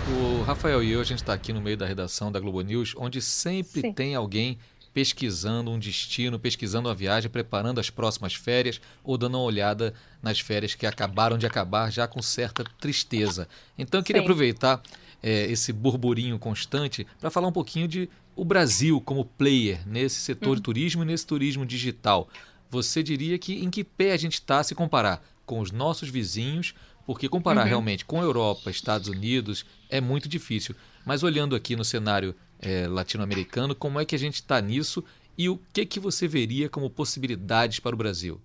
O 0.08 0.42
Rafael 0.42 0.82
e 0.82 0.90
eu, 0.90 1.00
a 1.00 1.04
gente 1.04 1.22
está 1.22 1.32
aqui 1.32 1.52
no 1.52 1.60
meio 1.60 1.76
da 1.76 1.86
redação 1.86 2.32
da 2.32 2.40
Globo 2.40 2.60
News, 2.60 2.92
onde 2.96 3.22
sempre 3.22 3.82
Sim. 3.82 3.92
tem 3.92 4.16
alguém 4.16 4.58
pesquisando 4.96 5.70
um 5.70 5.78
destino, 5.78 6.38
pesquisando 6.38 6.88
a 6.88 6.94
viagem, 6.94 7.30
preparando 7.30 7.78
as 7.78 7.90
próximas 7.90 8.32
férias 8.32 8.80
ou 9.04 9.18
dando 9.18 9.34
uma 9.34 9.44
olhada 9.44 9.92
nas 10.22 10.40
férias 10.40 10.74
que 10.74 10.86
acabaram 10.86 11.36
de 11.36 11.44
acabar 11.44 11.92
já 11.92 12.08
com 12.08 12.22
certa 12.22 12.64
tristeza. 12.80 13.46
Então 13.76 14.00
eu 14.00 14.04
queria 14.04 14.22
Sim. 14.22 14.24
aproveitar 14.24 14.82
é, 15.22 15.52
esse 15.52 15.70
burburinho 15.70 16.38
constante 16.38 17.06
para 17.20 17.28
falar 17.28 17.46
um 17.46 17.52
pouquinho 17.52 17.86
de 17.86 18.08
o 18.34 18.42
Brasil 18.42 18.98
como 18.98 19.26
player 19.26 19.86
nesse 19.86 20.18
setor 20.18 20.52
hum. 20.52 20.54
de 20.54 20.62
turismo 20.62 21.02
e 21.02 21.06
nesse 21.06 21.26
turismo 21.26 21.66
digital. 21.66 22.26
Você 22.70 23.02
diria 23.02 23.38
que 23.38 23.62
em 23.62 23.68
que 23.68 23.84
pé 23.84 24.12
a 24.12 24.16
gente 24.16 24.32
está 24.32 24.62
se 24.62 24.74
comparar 24.74 25.22
com 25.44 25.60
os 25.60 25.70
nossos 25.70 26.08
vizinhos, 26.08 26.74
porque 27.04 27.28
comparar 27.28 27.64
uhum. 27.64 27.68
realmente 27.68 28.06
com 28.06 28.18
a 28.18 28.24
Europa, 28.24 28.70
Estados 28.70 29.08
Unidos 29.08 29.66
é 29.90 30.00
muito 30.00 30.26
difícil. 30.26 30.74
Mas 31.04 31.22
olhando 31.22 31.54
aqui 31.54 31.76
no 31.76 31.84
cenário 31.84 32.34
é, 32.60 32.86
latino-americano, 32.86 33.74
como 33.74 34.00
é 34.00 34.04
que 34.04 34.14
a 34.14 34.18
gente 34.18 34.34
está 34.34 34.60
nisso 34.60 35.04
e 35.36 35.48
o 35.48 35.60
que, 35.72 35.84
que 35.84 36.00
você 36.00 36.26
veria 36.26 36.68
como 36.68 36.88
possibilidades 36.88 37.78
para 37.78 37.94
o 37.94 37.98
Brasil? 37.98 38.40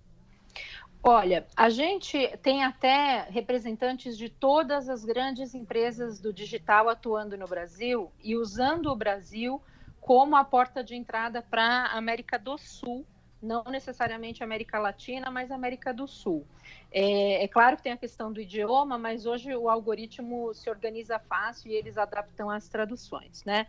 Olha, 1.03 1.47
a 1.55 1.69
gente 1.69 2.15
tem 2.43 2.63
até 2.63 3.27
representantes 3.29 4.15
de 4.15 4.29
todas 4.29 4.87
as 4.87 5.03
grandes 5.03 5.55
empresas 5.55 6.19
do 6.19 6.31
digital 6.31 6.89
atuando 6.89 7.35
no 7.35 7.47
Brasil 7.47 8.11
e 8.23 8.35
usando 8.35 8.87
o 8.91 8.95
Brasil 8.95 9.59
como 9.99 10.35
a 10.35 10.43
porta 10.43 10.83
de 10.83 10.95
entrada 10.95 11.41
para 11.41 11.63
a 11.63 11.97
América 11.97 12.37
do 12.37 12.55
Sul, 12.57 13.05
não 13.41 13.63
necessariamente 13.63 14.43
América 14.43 14.79
Latina, 14.79 15.31
mas 15.31 15.51
América 15.51 15.93
do 15.93 16.07
Sul. 16.07 16.45
É, 16.91 17.43
é, 17.43 17.47
claro 17.47 17.77
que 17.77 17.83
tem 17.83 17.91
a 17.91 17.97
questão 17.97 18.31
do 18.31 18.39
idioma, 18.39 18.97
mas 18.97 19.25
hoje 19.25 19.55
o 19.55 19.69
algoritmo 19.69 20.53
se 20.53 20.69
organiza 20.69 21.17
fácil 21.19 21.71
e 21.71 21.75
eles 21.75 21.97
adaptam 21.97 22.49
as 22.49 22.67
traduções, 22.67 23.43
né? 23.43 23.67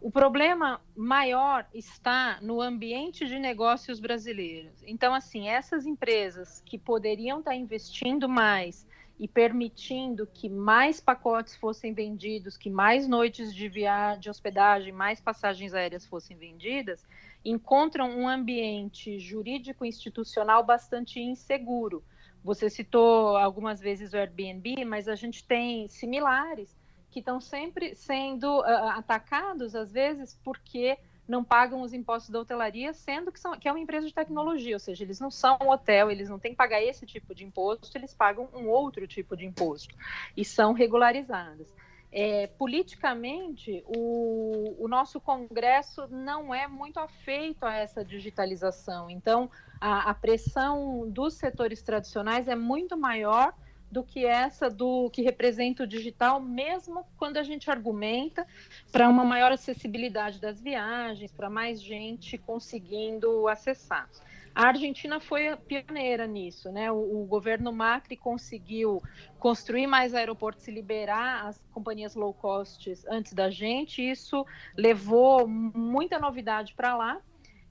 O 0.00 0.10
problema 0.10 0.80
maior 0.94 1.66
está 1.72 2.38
no 2.42 2.60
ambiente 2.60 3.26
de 3.26 3.38
negócios 3.38 3.98
brasileiros. 3.98 4.82
Então, 4.86 5.14
assim, 5.14 5.48
essas 5.48 5.86
empresas 5.86 6.62
que 6.66 6.76
poderiam 6.76 7.38
estar 7.38 7.54
investindo 7.54 8.28
mais 8.28 8.86
e 9.18 9.26
permitindo 9.26 10.26
que 10.26 10.48
mais 10.50 11.00
pacotes 11.00 11.56
fossem 11.56 11.94
vendidos, 11.94 12.58
que 12.58 12.68
mais 12.68 13.08
noites 13.08 13.54
de 13.54 13.68
viagem, 13.68 14.20
de 14.20 14.28
hospedagem, 14.28 14.92
mais 14.92 15.20
passagens 15.20 15.72
aéreas 15.72 16.04
fossem 16.04 16.36
vendidas, 16.36 17.02
encontram 17.50 18.10
um 18.10 18.28
ambiente 18.28 19.18
jurídico 19.18 19.84
institucional 19.84 20.64
bastante 20.64 21.20
inseguro. 21.20 22.02
Você 22.42 22.68
citou 22.70 23.36
algumas 23.36 23.80
vezes 23.80 24.12
o 24.12 24.16
Airbnb, 24.16 24.84
mas 24.84 25.08
a 25.08 25.14
gente 25.14 25.44
tem 25.44 25.88
similares 25.88 26.76
que 27.10 27.20
estão 27.20 27.40
sempre 27.40 27.94
sendo 27.94 28.60
uh, 28.60 28.88
atacados, 28.90 29.74
às 29.74 29.90
vezes, 29.90 30.38
porque 30.44 30.98
não 31.26 31.42
pagam 31.42 31.82
os 31.82 31.92
impostos 31.92 32.30
da 32.30 32.40
hotelaria, 32.40 32.92
sendo 32.92 33.32
que, 33.32 33.40
são, 33.40 33.58
que 33.58 33.66
é 33.66 33.72
uma 33.72 33.80
empresa 33.80 34.06
de 34.06 34.14
tecnologia, 34.14 34.76
ou 34.76 34.80
seja, 34.80 35.02
eles 35.02 35.18
não 35.18 35.30
são 35.30 35.58
um 35.62 35.70
hotel, 35.70 36.10
eles 36.10 36.28
não 36.28 36.38
têm 36.38 36.52
que 36.52 36.56
pagar 36.56 36.82
esse 36.82 37.04
tipo 37.04 37.34
de 37.34 37.44
imposto, 37.44 37.96
eles 37.96 38.14
pagam 38.14 38.48
um 38.54 38.68
outro 38.68 39.06
tipo 39.06 39.36
de 39.36 39.44
imposto 39.44 39.94
e 40.36 40.44
são 40.44 40.72
regularizadas. 40.72 41.74
É, 42.18 42.46
politicamente, 42.46 43.84
o, 43.86 44.74
o, 44.78 44.88
nosso 44.88 45.20
Congresso 45.20 46.08
não 46.08 46.54
é 46.54 46.66
muito 46.66 46.98
afeito 46.98 47.62
a 47.66 47.74
essa 47.74 48.02
digitalização. 48.02 49.10
Então, 49.10 49.50
a, 49.78 50.08
a 50.08 50.14
pressão 50.14 51.06
dos 51.10 51.34
setores 51.34 51.82
tradicionais 51.82 52.48
é 52.48 52.56
muito 52.56 52.96
maior 52.96 53.52
do 53.92 54.02
que 54.02 54.24
essa 54.24 54.70
do 54.70 55.10
que 55.10 55.20
representa 55.20 55.82
o 55.82 55.86
digital, 55.86 56.40
mesmo 56.40 57.06
quando 57.18 57.36
a 57.36 57.42
gente 57.42 57.70
argumenta 57.70 58.46
para 58.90 59.10
uma 59.10 59.22
maior 59.22 59.52
acessibilidade 59.52 60.40
das 60.40 60.58
viagens, 60.58 61.30
para 61.30 61.50
mais 61.50 61.82
gente 61.82 62.38
conseguindo 62.38 63.46
acessar. 63.46 64.08
A 64.56 64.68
Argentina 64.68 65.20
foi 65.20 65.54
pioneira 65.54 66.26
nisso, 66.26 66.72
né? 66.72 66.90
O, 66.90 67.20
o, 67.20 67.26
governo 67.26 67.70
Macri 67.70 68.16
conseguiu 68.16 69.02
construir 69.38 69.86
mais 69.86 70.14
aeroportos 70.14 70.66
e 70.66 70.70
liberar 70.70 71.44
as 71.44 71.62
companhias 71.72 72.14
low 72.14 72.32
cost 72.32 72.90
antes 73.06 73.34
da 73.34 73.50
gente. 73.50 74.00
Isso 74.00 74.46
levou 74.74 75.46
muita 75.46 76.18
novidade 76.18 76.72
para 76.72 76.96
lá. 76.96 77.20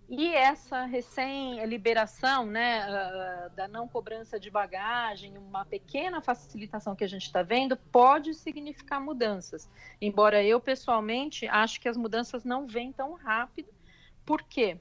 E 0.07 0.27
essa 0.27 0.85
recém-liberação 0.85 2.45
né, 2.45 2.85
uh, 2.87 3.55
da 3.55 3.67
não 3.67 3.87
cobrança 3.87 4.39
de 4.39 4.51
bagagem, 4.51 5.35
uma 5.39 5.65
pequena 5.65 6.21
facilitação 6.21 6.95
que 6.95 7.03
a 7.03 7.09
gente 7.09 7.23
está 7.23 7.41
vendo, 7.41 7.75
pode 7.75 8.35
significar 8.35 9.01
mudanças. 9.01 9.67
Embora 9.99 10.43
eu, 10.43 10.61
pessoalmente, 10.61 11.47
acho 11.47 11.81
que 11.81 11.89
as 11.89 11.97
mudanças 11.97 12.43
não 12.43 12.67
vêm 12.67 12.91
tão 12.91 13.15
rápido. 13.15 13.73
Por 14.23 14.43
quê? 14.43 14.77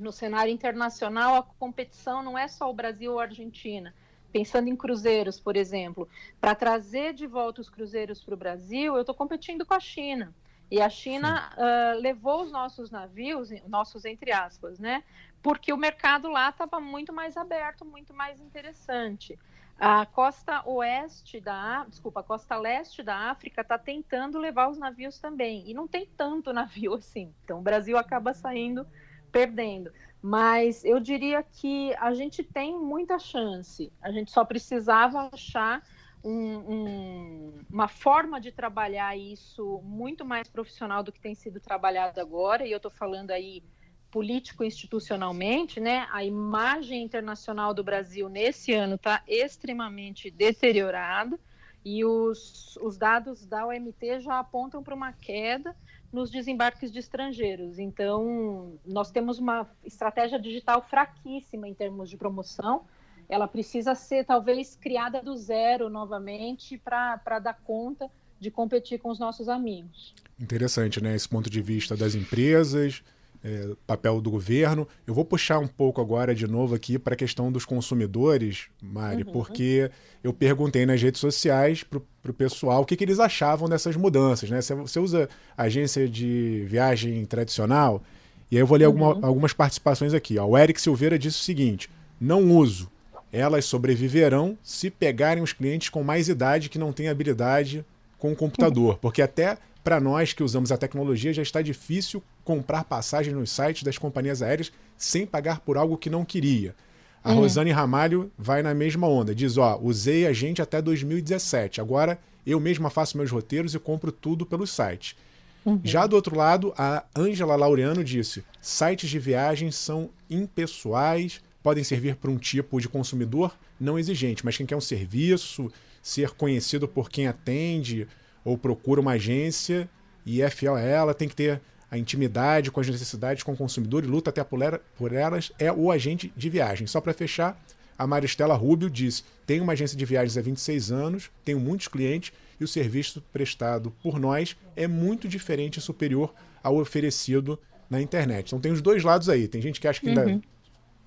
No 0.00 0.10
cenário 0.10 0.50
internacional, 0.50 1.36
a 1.36 1.42
competição 1.42 2.22
não 2.22 2.38
é 2.38 2.48
só 2.48 2.70
o 2.70 2.74
Brasil 2.74 3.12
ou 3.12 3.20
a 3.20 3.24
Argentina. 3.24 3.94
Pensando 4.32 4.68
em 4.68 4.74
cruzeiros, 4.74 5.38
por 5.38 5.56
exemplo, 5.56 6.08
para 6.40 6.54
trazer 6.54 7.12
de 7.12 7.26
volta 7.26 7.60
os 7.60 7.68
cruzeiros 7.68 8.24
para 8.24 8.32
o 8.32 8.36
Brasil, 8.36 8.94
eu 8.94 9.02
estou 9.02 9.14
competindo 9.14 9.66
com 9.66 9.74
a 9.74 9.80
China. 9.80 10.34
E 10.70 10.80
a 10.80 10.88
China 10.88 11.52
uh, 11.52 12.00
levou 12.00 12.42
os 12.42 12.50
nossos 12.50 12.90
navios, 12.90 13.50
nossos 13.68 14.06
entre 14.06 14.32
aspas, 14.32 14.78
né? 14.78 15.04
Porque 15.42 15.70
o 15.70 15.76
mercado 15.76 16.30
lá 16.30 16.48
estava 16.48 16.80
muito 16.80 17.12
mais 17.12 17.36
aberto, 17.36 17.84
muito 17.84 18.14
mais 18.14 18.40
interessante. 18.40 19.38
A 19.78 20.06
costa 20.06 20.62
oeste 20.66 21.40
da, 21.40 21.84
desculpa, 21.86 22.20
a 22.20 22.22
costa 22.22 22.56
leste 22.56 23.02
da 23.02 23.30
África 23.30 23.60
está 23.60 23.76
tentando 23.76 24.38
levar 24.38 24.70
os 24.70 24.78
navios 24.78 25.18
também. 25.18 25.68
E 25.68 25.74
não 25.74 25.86
tem 25.86 26.06
tanto 26.06 26.54
navio 26.54 26.94
assim. 26.96 27.34
Então 27.44 27.58
o 27.58 27.62
Brasil 27.62 27.98
acaba 27.98 28.32
saindo 28.32 28.86
perdendo. 29.30 29.92
Mas 30.22 30.84
eu 30.84 31.00
diria 31.00 31.42
que 31.42 31.94
a 31.94 32.12
gente 32.12 32.42
tem 32.42 32.78
muita 32.78 33.18
chance. 33.18 33.90
A 34.02 34.10
gente 34.10 34.30
só 34.30 34.44
precisava 34.44 35.30
achar 35.32 35.82
um, 36.22 36.56
um, 36.58 37.64
uma 37.70 37.88
forma 37.88 38.40
de 38.40 38.52
trabalhar 38.52 39.16
isso 39.16 39.80
muito 39.82 40.24
mais 40.24 40.48
profissional 40.48 41.02
do 41.02 41.10
que 41.10 41.20
tem 41.20 41.34
sido 41.34 41.58
trabalhado 41.58 42.20
agora, 42.20 42.66
e 42.66 42.72
eu 42.72 42.76
estou 42.76 42.90
falando 42.90 43.30
aí 43.30 43.62
político-institucionalmente, 44.10 45.80
né? 45.80 46.06
A 46.10 46.24
imagem 46.24 47.02
internacional 47.02 47.72
do 47.72 47.84
Brasil 47.84 48.28
nesse 48.28 48.72
ano 48.72 48.96
está 48.96 49.22
extremamente 49.26 50.30
deteriorada 50.30 51.38
e 51.84 52.04
os, 52.04 52.76
os 52.78 52.98
dados 52.98 53.46
da 53.46 53.66
OMT 53.66 54.20
já 54.20 54.38
apontam 54.38 54.82
para 54.82 54.94
uma 54.94 55.12
queda 55.12 55.74
nos 56.12 56.30
desembarques 56.30 56.90
de 56.90 56.98
estrangeiros. 56.98 57.78
Então, 57.78 58.78
nós 58.84 59.10
temos 59.10 59.38
uma 59.38 59.68
estratégia 59.84 60.38
digital 60.38 60.82
fraquíssima 60.82 61.68
em 61.68 61.74
termos 61.74 62.10
de 62.10 62.16
promoção 62.16 62.84
ela 63.30 63.46
precisa 63.46 63.94
ser 63.94 64.24
talvez 64.24 64.76
criada 64.76 65.22
do 65.22 65.36
zero 65.36 65.88
novamente 65.88 66.76
para 66.76 67.38
dar 67.38 67.54
conta 67.64 68.10
de 68.40 68.50
competir 68.50 68.98
com 68.98 69.10
os 69.10 69.18
nossos 69.18 69.48
amigos. 69.48 70.14
Interessante, 70.38 71.00
né? 71.00 71.14
Esse 71.14 71.28
ponto 71.28 71.48
de 71.48 71.62
vista 71.62 71.96
das 71.96 72.14
empresas, 72.14 73.04
é, 73.42 73.70
papel 73.86 74.20
do 74.20 74.30
governo. 74.30 74.86
Eu 75.06 75.14
vou 75.14 75.24
puxar 75.24 75.58
um 75.58 75.66
pouco 75.66 76.00
agora 76.00 76.34
de 76.34 76.46
novo 76.46 76.74
aqui 76.74 76.98
para 76.98 77.14
a 77.14 77.16
questão 77.16 77.50
dos 77.50 77.64
consumidores, 77.64 78.66
Mari, 78.82 79.22
uhum. 79.22 79.32
porque 79.32 79.90
eu 80.22 80.32
perguntei 80.32 80.84
nas 80.84 81.00
redes 81.00 81.20
sociais 81.20 81.82
para 81.82 81.98
o 81.98 82.34
pessoal 82.34 82.82
o 82.82 82.84
que, 82.84 82.96
que, 82.96 83.04
eles 83.04 83.18
achavam 83.18 83.68
dessas 83.68 83.96
mudanças. 83.96 84.50
Né? 84.50 84.60
Você 84.60 84.98
usa 84.98 85.28
agência 85.56 86.08
de 86.08 86.64
viagem 86.68 87.24
tradicional? 87.24 88.02
E 88.50 88.56
aí 88.56 88.62
eu 88.62 88.66
vou 88.66 88.76
ler 88.76 88.88
uhum. 88.88 89.04
alguma, 89.04 89.26
algumas 89.26 89.52
participações 89.52 90.12
aqui. 90.12 90.38
Ó. 90.38 90.46
O 90.46 90.58
Eric 90.58 90.80
Silveira 90.80 91.18
disse 91.18 91.40
o 91.40 91.44
seguinte: 91.44 91.88
não 92.20 92.50
uso 92.50 92.90
elas 93.32 93.64
sobreviverão 93.64 94.58
se 94.62 94.90
pegarem 94.90 95.42
os 95.42 95.52
clientes 95.52 95.88
com 95.88 96.02
mais 96.02 96.28
idade 96.28 96.68
que 96.68 96.78
não 96.78 96.92
têm 96.92 97.08
habilidade 97.08 97.84
com 98.18 98.32
o 98.32 98.36
computador. 98.36 98.98
Porque 99.00 99.22
até 99.22 99.56
para 99.82 100.00
nós 100.00 100.32
que 100.32 100.42
usamos 100.42 100.70
a 100.70 100.76
tecnologia 100.76 101.32
já 101.32 101.42
está 101.42 101.62
difícil 101.62 102.22
comprar 102.44 102.84
passagem 102.84 103.34
nos 103.34 103.50
sites 103.50 103.82
das 103.82 103.98
companhias 103.98 104.42
aéreas 104.42 104.72
sem 104.96 105.26
pagar 105.26 105.60
por 105.60 105.76
algo 105.76 105.96
que 105.96 106.10
não 106.10 106.24
queria. 106.24 106.74
A 107.22 107.32
uhum. 107.32 107.40
Rosane 107.40 107.70
Ramalho 107.70 108.30
vai 108.36 108.62
na 108.62 108.74
mesma 108.74 109.06
onda. 109.06 109.34
Diz: 109.34 109.56
Ó, 109.56 109.78
usei 109.82 110.26
a 110.26 110.32
gente 110.32 110.62
até 110.62 110.80
2017. 110.80 111.80
Agora 111.80 112.18
eu 112.46 112.58
mesma 112.58 112.88
faço 112.90 113.16
meus 113.16 113.30
roteiros 113.30 113.74
e 113.74 113.78
compro 113.78 114.10
tudo 114.10 114.46
pelo 114.46 114.66
site. 114.66 115.16
Uhum. 115.64 115.80
Já 115.84 116.06
do 116.06 116.16
outro 116.16 116.36
lado, 116.36 116.72
a 116.76 117.04
Ângela 117.16 117.56
Laureano 117.56 118.02
disse: 118.02 118.42
sites 118.60 119.10
de 119.10 119.18
viagem 119.18 119.70
são 119.70 120.10
impessoais, 120.30 121.40
podem 121.62 121.84
servir 121.84 122.16
para 122.16 122.30
um 122.30 122.38
tipo 122.38 122.80
de 122.80 122.88
consumidor 122.88 123.54
não 123.78 123.98
exigente, 123.98 124.44
mas 124.44 124.56
quem 124.56 124.66
quer 124.66 124.76
um 124.76 124.80
serviço, 124.80 125.72
ser 126.02 126.30
conhecido 126.30 126.86
por 126.86 127.08
quem 127.10 127.26
atende 127.26 128.06
ou 128.44 128.56
procura 128.56 129.00
uma 129.00 129.12
agência 129.12 129.88
e 130.24 130.42
é 130.42 130.50
fiel 130.50 130.74
a 130.74 130.80
ela, 130.80 131.14
tem 131.14 131.28
que 131.28 131.36
ter 131.36 131.60
a 131.90 131.98
intimidade 131.98 132.70
com 132.70 132.80
as 132.80 132.88
necessidades 132.88 133.42
com 133.42 133.52
o 133.52 133.56
consumidor 133.56 134.04
e 134.04 134.06
luta 134.06 134.30
até 134.30 134.44
por 134.44 135.12
elas, 135.12 135.50
é 135.58 135.72
o 135.72 135.90
agente 135.90 136.32
de 136.36 136.48
viagem. 136.48 136.86
Só 136.86 137.00
para 137.00 137.12
fechar, 137.12 137.60
a 137.98 138.06
Maristela 138.06 138.54
Rubio 138.54 138.88
diz: 138.88 139.24
tenho 139.46 139.64
uma 139.64 139.72
agência 139.72 139.96
de 139.96 140.04
viagens 140.04 140.38
há 140.38 140.40
26 140.40 140.92
anos, 140.92 141.30
tenho 141.44 141.58
muitos 141.58 141.88
clientes 141.88 142.32
e 142.60 142.64
o 142.64 142.68
serviço 142.68 143.22
prestado 143.32 143.92
por 144.02 144.20
nós 144.20 144.56
é 144.76 144.86
muito 144.86 145.26
diferente 145.26 145.78
e 145.78 145.82
superior 145.82 146.32
ao 146.62 146.76
oferecido 146.76 147.58
na 147.88 148.00
internet. 148.00 148.48
Então 148.48 148.60
tem 148.60 148.70
os 148.70 148.80
dois 148.80 149.02
lados 149.02 149.28
aí. 149.28 149.48
Tem 149.48 149.60
gente 149.60 149.80
que 149.80 149.88
acha 149.88 150.00
que 150.00 150.08
ainda 150.08 150.26
uhum 150.26 150.40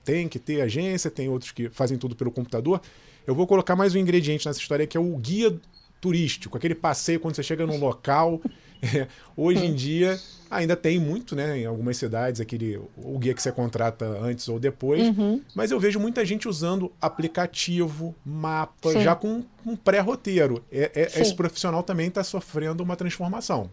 tem 0.04 0.28
que 0.28 0.38
ter 0.38 0.62
agência, 0.62 1.10
tem 1.10 1.30
outros 1.30 1.52
que 1.52 1.70
fazem 1.70 1.98
tudo 1.98 2.16
pelo 2.16 2.32
computador. 2.32 2.82
Eu 3.26 3.34
vou 3.34 3.48
colocar 3.48 3.76
mais 3.76 3.96
um 3.96 3.98
ingrediente 3.98 4.46
nessa 4.46 4.60
história 4.60 4.86
que 4.86 4.98
é 4.98 5.00
o 5.00 5.16
guia 5.18 5.58
turístico, 6.04 6.58
aquele 6.58 6.76
passeio 6.76 7.18
quando 7.18 7.34
você 7.38 7.42
chega 7.42 7.66
num 7.66 7.80
local. 7.80 8.42
É, 8.82 9.08
hoje 9.38 9.66
em 9.66 9.74
dia 9.74 10.20
ainda 10.52 10.76
tem 10.76 11.00
muito, 11.00 11.34
né? 11.34 11.60
Em 11.60 11.66
algumas 11.66 11.96
cidades, 11.96 12.42
aquele 12.42 12.78
o 12.98 13.18
guia 13.18 13.34
que 13.34 13.42
você 13.42 13.54
contrata 13.54 14.06
antes 14.06 14.50
ou 14.50 14.60
depois. 14.60 15.02
Uhum. 15.02 15.42
Mas 15.56 15.72
eu 15.72 15.80
vejo 15.80 16.02
muita 16.02 16.26
gente 16.26 16.46
usando 16.46 16.92
aplicativo, 17.00 18.14
mapa, 18.26 18.92
Sim. 18.92 19.02
já 19.02 19.16
com 19.16 19.46
um 19.66 19.78
pré-roteiro. 19.78 20.62
É, 20.70 20.92
é, 20.94 21.22
esse 21.22 21.34
profissional 21.34 21.82
também 21.82 22.10
está 22.10 22.22
sofrendo 22.22 22.84
uma 22.84 22.98
transformação. 22.98 23.72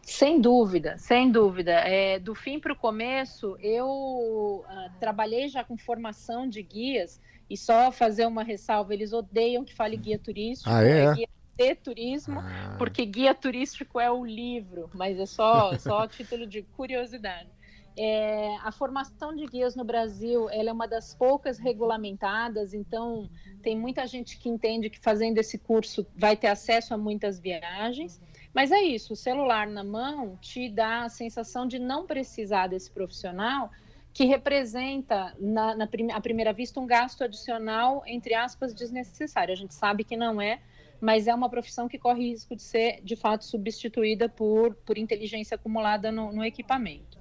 Sem 0.00 0.40
dúvida, 0.40 0.96
sem 0.98 1.32
dúvida. 1.32 1.72
É, 1.72 2.20
do 2.20 2.32
fim 2.32 2.60
para 2.60 2.72
o 2.72 2.76
começo, 2.76 3.56
eu 3.60 3.88
uh, 3.88 4.64
trabalhei 5.00 5.48
já 5.48 5.64
com 5.64 5.76
formação 5.76 6.48
de 6.48 6.62
guias 6.62 7.20
E 7.48 7.56
só 7.56 7.92
fazer 7.92 8.26
uma 8.26 8.42
ressalva, 8.42 8.94
eles 8.94 9.12
odeiam 9.12 9.64
que 9.64 9.74
fale 9.74 9.96
guia 9.96 10.18
turístico, 10.18 10.70
ah, 10.70 10.82
é? 10.82 11.04
é 11.04 11.14
guia 11.14 11.28
de 11.56 11.74
turismo, 11.76 12.40
ah. 12.40 12.74
porque 12.78 13.04
guia 13.04 13.34
turístico 13.34 14.00
é 14.00 14.10
o 14.10 14.24
livro, 14.24 14.90
mas 14.94 15.18
é 15.18 15.26
só, 15.26 15.76
só 15.78 16.06
título 16.06 16.46
de 16.46 16.62
curiosidade. 16.62 17.48
É, 17.96 18.56
a 18.64 18.72
formação 18.72 19.36
de 19.36 19.46
guias 19.46 19.76
no 19.76 19.84
Brasil 19.84 20.50
ela 20.50 20.70
é 20.70 20.72
uma 20.72 20.88
das 20.88 21.14
poucas 21.14 21.58
regulamentadas, 21.58 22.74
então 22.74 23.30
tem 23.62 23.78
muita 23.78 24.04
gente 24.04 24.36
que 24.36 24.48
entende 24.48 24.90
que 24.90 24.98
fazendo 24.98 25.38
esse 25.38 25.58
curso 25.58 26.04
vai 26.16 26.36
ter 26.36 26.48
acesso 26.48 26.92
a 26.92 26.98
muitas 26.98 27.38
viagens. 27.38 28.20
Mas 28.52 28.72
é 28.72 28.80
isso, 28.80 29.12
o 29.12 29.16
celular 29.16 29.66
na 29.68 29.84
mão 29.84 30.36
te 30.40 30.68
dá 30.68 31.04
a 31.04 31.08
sensação 31.08 31.66
de 31.66 31.78
não 31.78 32.06
precisar 32.06 32.68
desse 32.68 32.90
profissional 32.90 33.70
que 34.14 34.24
representa, 34.24 35.34
na, 35.40 35.74
na 35.74 35.88
à 36.12 36.20
primeira 36.20 36.52
vista, 36.52 36.78
um 36.78 36.86
gasto 36.86 37.24
adicional, 37.24 38.04
entre 38.06 38.32
aspas, 38.32 38.72
desnecessário. 38.72 39.52
A 39.52 39.56
gente 39.56 39.74
sabe 39.74 40.04
que 40.04 40.16
não 40.16 40.40
é, 40.40 40.60
mas 41.00 41.26
é 41.26 41.34
uma 41.34 41.50
profissão 41.50 41.88
que 41.88 41.98
corre 41.98 42.30
risco 42.30 42.54
de 42.54 42.62
ser, 42.62 43.00
de 43.02 43.16
fato, 43.16 43.44
substituída 43.44 44.28
por, 44.28 44.76
por 44.76 44.96
inteligência 44.96 45.56
acumulada 45.56 46.12
no, 46.12 46.32
no 46.32 46.44
equipamento. 46.44 47.18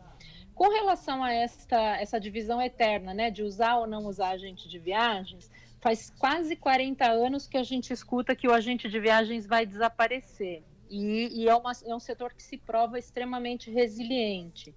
Com 0.54 0.70
relação 0.70 1.24
a 1.24 1.34
esta 1.34 1.98
essa 1.98 2.20
divisão 2.20 2.62
eterna, 2.62 3.12
né, 3.12 3.32
de 3.32 3.42
usar 3.42 3.78
ou 3.78 3.88
não 3.88 4.06
usar 4.06 4.30
agente 4.30 4.70
de 4.70 4.78
viagens, 4.78 5.50
faz 5.82 6.14
quase 6.20 6.56
40 6.56 7.06
anos 7.10 7.48
que 7.48 7.58
a 7.58 7.64
gente 7.64 7.92
escuta 7.92 8.36
que 8.36 8.48
o 8.48 8.54
agente 8.54 8.88
de 8.88 9.00
viagens 9.00 9.48
vai 9.48 9.66
desaparecer. 9.66 10.62
E, 10.92 11.42
e 11.42 11.50
é, 11.50 11.56
uma, 11.56 11.72
é 11.88 11.96
um 11.96 12.00
setor 12.00 12.36
que 12.36 12.44
se 12.44 12.56
prova 12.56 13.00
extremamente 13.00 13.72
resiliente 13.72 14.76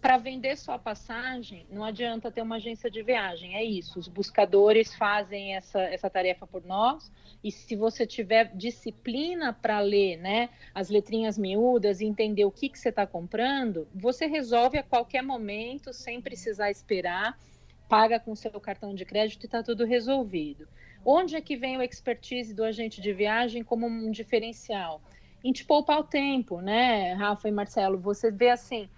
para 0.00 0.16
vender 0.16 0.56
sua 0.56 0.78
passagem, 0.78 1.66
não 1.70 1.84
adianta 1.84 2.30
ter 2.30 2.40
uma 2.40 2.56
agência 2.56 2.90
de 2.90 3.02
viagem, 3.02 3.54
é 3.54 3.62
isso. 3.62 3.98
Os 3.98 4.08
buscadores 4.08 4.94
fazem 4.94 5.54
essa, 5.54 5.80
essa 5.82 6.08
tarefa 6.08 6.46
por 6.46 6.64
nós, 6.64 7.12
e 7.44 7.52
se 7.52 7.76
você 7.76 8.06
tiver 8.06 8.50
disciplina 8.56 9.52
para 9.52 9.78
ler 9.80 10.16
né, 10.16 10.48
as 10.74 10.88
letrinhas 10.88 11.36
miúdas 11.36 12.00
e 12.00 12.06
entender 12.06 12.46
o 12.46 12.50
que, 12.50 12.70
que 12.70 12.78
você 12.78 12.88
está 12.88 13.06
comprando, 13.06 13.86
você 13.94 14.26
resolve 14.26 14.78
a 14.78 14.82
qualquer 14.82 15.22
momento, 15.22 15.92
sem 15.92 16.20
precisar 16.20 16.70
esperar, 16.70 17.38
paga 17.86 18.18
com 18.18 18.34
seu 18.34 18.52
cartão 18.58 18.94
de 18.94 19.04
crédito 19.04 19.42
e 19.44 19.46
está 19.46 19.62
tudo 19.62 19.84
resolvido. 19.84 20.66
Onde 21.04 21.36
é 21.36 21.40
que 21.40 21.56
vem 21.56 21.76
o 21.76 21.82
expertise 21.82 22.54
do 22.54 22.64
agente 22.64 23.00
de 23.00 23.12
viagem 23.12 23.62
como 23.62 23.86
um 23.86 24.10
diferencial? 24.10 25.02
Em 25.42 25.52
te 25.52 25.64
poupar 25.64 25.98
o 26.00 26.04
tempo, 26.04 26.60
né, 26.60 27.14
Rafa 27.14 27.48
e 27.48 27.52
Marcelo? 27.52 27.98
Você 27.98 28.30
vê 28.30 28.50
assim 28.50 28.88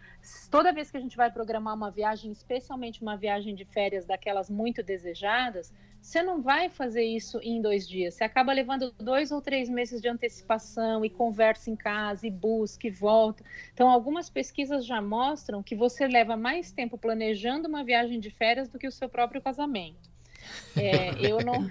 toda 0.51 0.73
vez 0.73 0.91
que 0.91 0.97
a 0.97 1.01
gente 1.01 1.17
vai 1.17 1.31
programar 1.31 1.75
uma 1.75 1.91
viagem, 1.91 2.31
especialmente 2.31 3.03
uma 3.03 3.17
viagem 3.17 3.55
de 3.55 3.65
férias 3.65 4.05
daquelas 4.05 4.51
muito 4.51 4.83
desejadas, 4.83 5.73
você 6.03 6.21
não 6.21 6.43
vai 6.43 6.69
fazer 6.69 7.05
isso 7.05 7.39
em 7.43 7.63
dois 7.63 7.89
dias. 7.89 8.15
Você 8.15 8.25
acaba 8.25 8.53
levando 8.53 8.93
dois 8.99 9.31
ou 9.31 9.41
três 9.41 9.69
meses 9.69 10.03
de 10.03 10.09
antecipação 10.09 11.05
e 11.05 11.11
conversa 11.11 11.71
em 11.71 11.77
casa, 11.77 12.27
e 12.27 12.31
busca 12.31 12.89
e 12.89 12.91
volta. 12.91 13.45
Então, 13.73 13.89
algumas 13.89 14.29
pesquisas 14.29 14.85
já 14.85 15.01
mostram 15.01 15.63
que 15.63 15.77
você 15.77 16.09
leva 16.09 16.37
mais 16.37 16.73
tempo 16.73 16.99
planejando 16.99 17.69
uma 17.69 17.85
viagem 17.85 18.19
de 18.19 18.31
férias 18.31 18.69
do 18.69 18.81
que 18.81 18.89
o 18.89 18.93
seu 18.93 19.09
próprio 19.09 19.41
casamento. 19.41 20.11
É, 20.77 21.11
eu 21.25 21.39
não. 21.39 21.71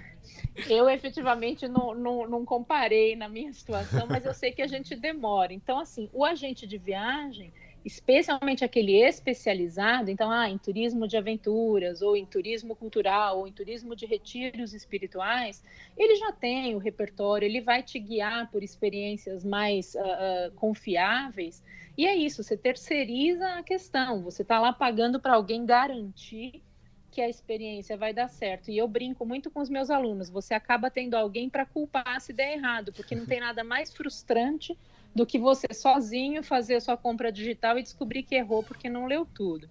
Eu 0.68 0.88
efetivamente 0.88 1.66
não, 1.66 1.94
não, 1.94 2.28
não, 2.28 2.44
comparei 2.44 3.16
na 3.16 3.28
minha 3.28 3.52
situação, 3.52 4.06
mas 4.06 4.24
eu 4.24 4.34
sei 4.34 4.52
que 4.52 4.60
a 4.60 4.66
gente 4.66 4.94
demora. 4.94 5.52
Então, 5.52 5.78
assim, 5.78 6.10
o 6.12 6.24
agente 6.24 6.66
de 6.66 6.76
viagem, 6.76 7.52
especialmente 7.84 8.64
aquele 8.64 8.96
especializado, 8.96 10.10
então, 10.10 10.30
ah, 10.30 10.48
em 10.48 10.56
turismo 10.56 11.08
de 11.08 11.16
aventuras, 11.16 12.00
ou 12.00 12.16
em 12.16 12.24
turismo 12.24 12.76
cultural, 12.76 13.40
ou 13.40 13.48
em 13.48 13.52
turismo 13.52 13.96
de 13.96 14.06
retiros 14.06 14.72
espirituais, 14.72 15.62
ele 15.96 16.16
já 16.16 16.32
tem 16.32 16.74
o 16.74 16.78
repertório, 16.78 17.46
ele 17.46 17.60
vai 17.60 17.82
te 17.82 17.98
guiar 17.98 18.50
por 18.50 18.62
experiências 18.62 19.44
mais 19.44 19.94
uh, 19.94 19.98
uh, 19.98 20.52
confiáveis. 20.52 21.62
E 21.96 22.06
é 22.06 22.14
isso, 22.14 22.42
você 22.42 22.56
terceiriza 22.56 23.46
a 23.54 23.62
questão, 23.62 24.22
você 24.22 24.42
está 24.42 24.58
lá 24.60 24.72
pagando 24.72 25.20
para 25.20 25.34
alguém 25.34 25.66
garantir 25.66 26.62
que 27.10 27.20
a 27.20 27.28
experiência 27.28 27.96
vai 27.96 28.14
dar 28.14 28.28
certo. 28.28 28.70
E 28.70 28.78
eu 28.78 28.88
brinco 28.88 29.26
muito 29.26 29.50
com 29.50 29.60
os 29.60 29.68
meus 29.68 29.90
alunos, 29.90 30.30
você 30.30 30.54
acaba 30.54 30.90
tendo 30.90 31.14
alguém 31.14 31.50
para 31.50 31.66
culpar 31.66 32.20
se 32.20 32.32
der 32.32 32.54
errado, 32.54 32.92
porque 32.92 33.14
não 33.14 33.26
tem 33.26 33.40
nada 33.40 33.62
mais 33.62 33.92
frustrante 33.92 34.76
do 35.14 35.26
que 35.26 35.38
você 35.38 35.66
sozinho 35.72 36.42
fazer 36.42 36.76
a 36.76 36.80
sua 36.80 36.96
compra 36.96 37.30
digital 37.30 37.78
e 37.78 37.82
descobrir 37.82 38.22
que 38.22 38.34
errou 38.34 38.62
porque 38.62 38.88
não 38.88 39.06
leu 39.06 39.26
tudo. 39.26 39.68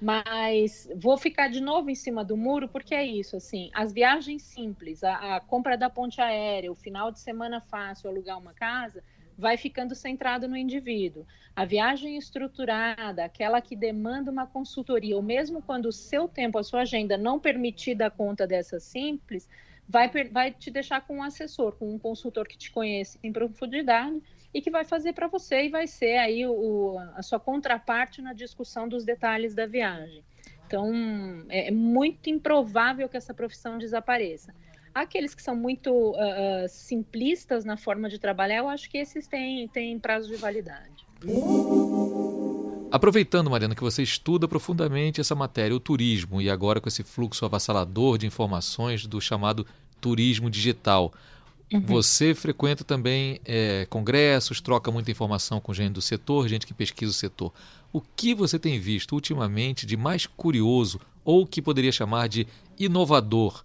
Mas 0.00 0.88
vou 0.94 1.16
ficar 1.16 1.48
de 1.48 1.60
novo 1.60 1.88
em 1.88 1.94
cima 1.94 2.24
do 2.24 2.36
muro 2.36 2.68
porque 2.68 2.94
é 2.94 3.04
isso, 3.04 3.36
assim, 3.36 3.70
as 3.72 3.92
viagens 3.92 4.42
simples, 4.42 5.02
a, 5.02 5.36
a 5.36 5.40
compra 5.40 5.76
da 5.76 5.88
ponte 5.88 6.20
aérea, 6.20 6.70
o 6.70 6.74
final 6.74 7.10
de 7.10 7.18
semana 7.18 7.60
fácil, 7.60 8.10
alugar 8.10 8.38
uma 8.38 8.52
casa, 8.52 9.02
vai 9.38 9.56
ficando 9.56 9.94
centrado 9.94 10.46
no 10.46 10.56
indivíduo. 10.56 11.26
A 11.54 11.64
viagem 11.64 12.16
estruturada, 12.16 13.24
aquela 13.24 13.60
que 13.60 13.74
demanda 13.74 14.30
uma 14.30 14.46
consultoria, 14.46 15.16
ou 15.16 15.22
mesmo 15.22 15.62
quando 15.62 15.86
o 15.86 15.92
seu 15.92 16.28
tempo, 16.28 16.58
a 16.58 16.62
sua 16.62 16.82
agenda 16.82 17.16
não 17.16 17.40
permitir 17.40 17.94
dar 17.94 18.10
conta 18.10 18.46
dessa 18.46 18.78
simples, 18.78 19.48
vai, 19.88 20.10
vai 20.30 20.52
te 20.52 20.70
deixar 20.70 21.00
com 21.00 21.16
um 21.16 21.22
assessor, 21.22 21.72
com 21.76 21.94
um 21.94 21.98
consultor 21.98 22.46
que 22.46 22.58
te 22.58 22.70
conhece 22.70 23.18
em 23.22 23.32
profundidade 23.32 24.22
e 24.56 24.62
que 24.62 24.70
vai 24.70 24.86
fazer 24.86 25.12
para 25.12 25.28
você 25.28 25.66
e 25.66 25.68
vai 25.68 25.86
ser 25.86 26.16
aí 26.16 26.46
o, 26.46 26.96
a 27.14 27.22
sua 27.22 27.38
contraparte 27.38 28.22
na 28.22 28.32
discussão 28.32 28.88
dos 28.88 29.04
detalhes 29.04 29.54
da 29.54 29.66
viagem. 29.66 30.24
Então, 30.66 30.90
é, 31.50 31.68
é 31.68 31.70
muito 31.70 32.30
improvável 32.30 33.06
que 33.06 33.18
essa 33.18 33.34
profissão 33.34 33.76
desapareça. 33.76 34.54
Aqueles 34.94 35.34
que 35.34 35.42
são 35.42 35.54
muito 35.54 35.92
uh, 35.92 36.66
simplistas 36.70 37.66
na 37.66 37.76
forma 37.76 38.08
de 38.08 38.18
trabalhar, 38.18 38.56
eu 38.56 38.68
acho 38.70 38.88
que 38.88 38.96
esses 38.96 39.26
têm, 39.26 39.68
têm 39.68 39.98
prazo 39.98 40.26
de 40.26 40.36
validade. 40.36 41.06
Aproveitando, 42.90 43.50
Mariana, 43.50 43.74
que 43.74 43.82
você 43.82 44.02
estuda 44.02 44.48
profundamente 44.48 45.20
essa 45.20 45.34
matéria, 45.34 45.76
o 45.76 45.80
turismo, 45.80 46.40
e 46.40 46.48
agora 46.48 46.80
com 46.80 46.88
esse 46.88 47.02
fluxo 47.02 47.44
avassalador 47.44 48.16
de 48.16 48.26
informações 48.26 49.06
do 49.06 49.20
chamado 49.20 49.66
turismo 50.00 50.48
digital, 50.48 51.12
Uhum. 51.72 51.80
Você 51.80 52.34
frequenta 52.34 52.84
também 52.84 53.40
é, 53.44 53.86
congressos, 53.90 54.60
troca 54.60 54.90
muita 54.90 55.10
informação 55.10 55.60
com 55.60 55.74
gente 55.74 55.92
do 55.92 56.02
setor, 56.02 56.48
gente 56.48 56.66
que 56.66 56.72
pesquisa 56.72 57.10
o 57.10 57.14
setor. 57.14 57.52
O 57.92 58.00
que 58.00 58.34
você 58.34 58.58
tem 58.58 58.78
visto 58.78 59.12
ultimamente 59.12 59.84
de 59.84 59.96
mais 59.96 60.26
curioso 60.26 61.00
ou 61.24 61.46
que 61.46 61.60
poderia 61.60 61.90
chamar 61.90 62.28
de 62.28 62.46
inovador 62.78 63.64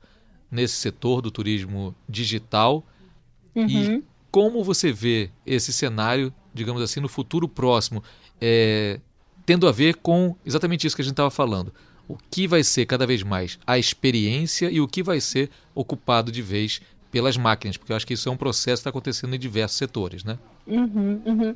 nesse 0.50 0.76
setor 0.76 1.22
do 1.22 1.30
turismo 1.30 1.94
digital? 2.10 2.84
Uhum. 3.56 3.68
E 3.68 4.04
como 4.32 4.64
você 4.64 4.92
vê 4.92 5.30
esse 5.46 5.72
cenário, 5.72 6.34
digamos 6.54 6.82
assim, 6.82 7.00
no 7.00 7.10
futuro 7.10 7.48
próximo, 7.48 8.04
é, 8.40 9.00
tendo 9.46 9.68
a 9.68 9.72
ver 9.72 9.98
com 9.98 10.36
exatamente 10.44 10.88
isso 10.88 10.96
que 10.96 11.02
a 11.04 11.06
gente 11.06 11.14
estava 11.14 11.30
falando? 11.30 11.72
O 12.08 12.18
que 12.32 12.48
vai 12.48 12.64
ser 12.64 12.86
cada 12.88 13.06
vez 13.06 13.22
mais 13.22 13.60
a 13.66 13.78
experiência 13.78 14.72
e 14.72 14.82
o 14.82 14.88
que 14.88 15.04
vai 15.04 15.22
ser 15.22 15.52
ocupado 15.76 16.32
de 16.32 16.42
vez 16.42 16.82
pelas 17.12 17.36
máquinas, 17.38 17.78
porque 17.78 17.91
eu 17.91 17.95
acho 17.95 18.08
que 18.08 18.13
isso 18.13 18.30
é 18.30 18.32
um 18.32 18.38
processo 18.38 18.78
que 18.78 18.80
está 18.80 18.89
acontecendo 18.89 19.36
em 19.36 19.39
diversos 19.39 19.78
setores, 19.78 20.24
né? 20.24 20.39
Uhum, 20.65 21.21
uhum. 21.26 21.56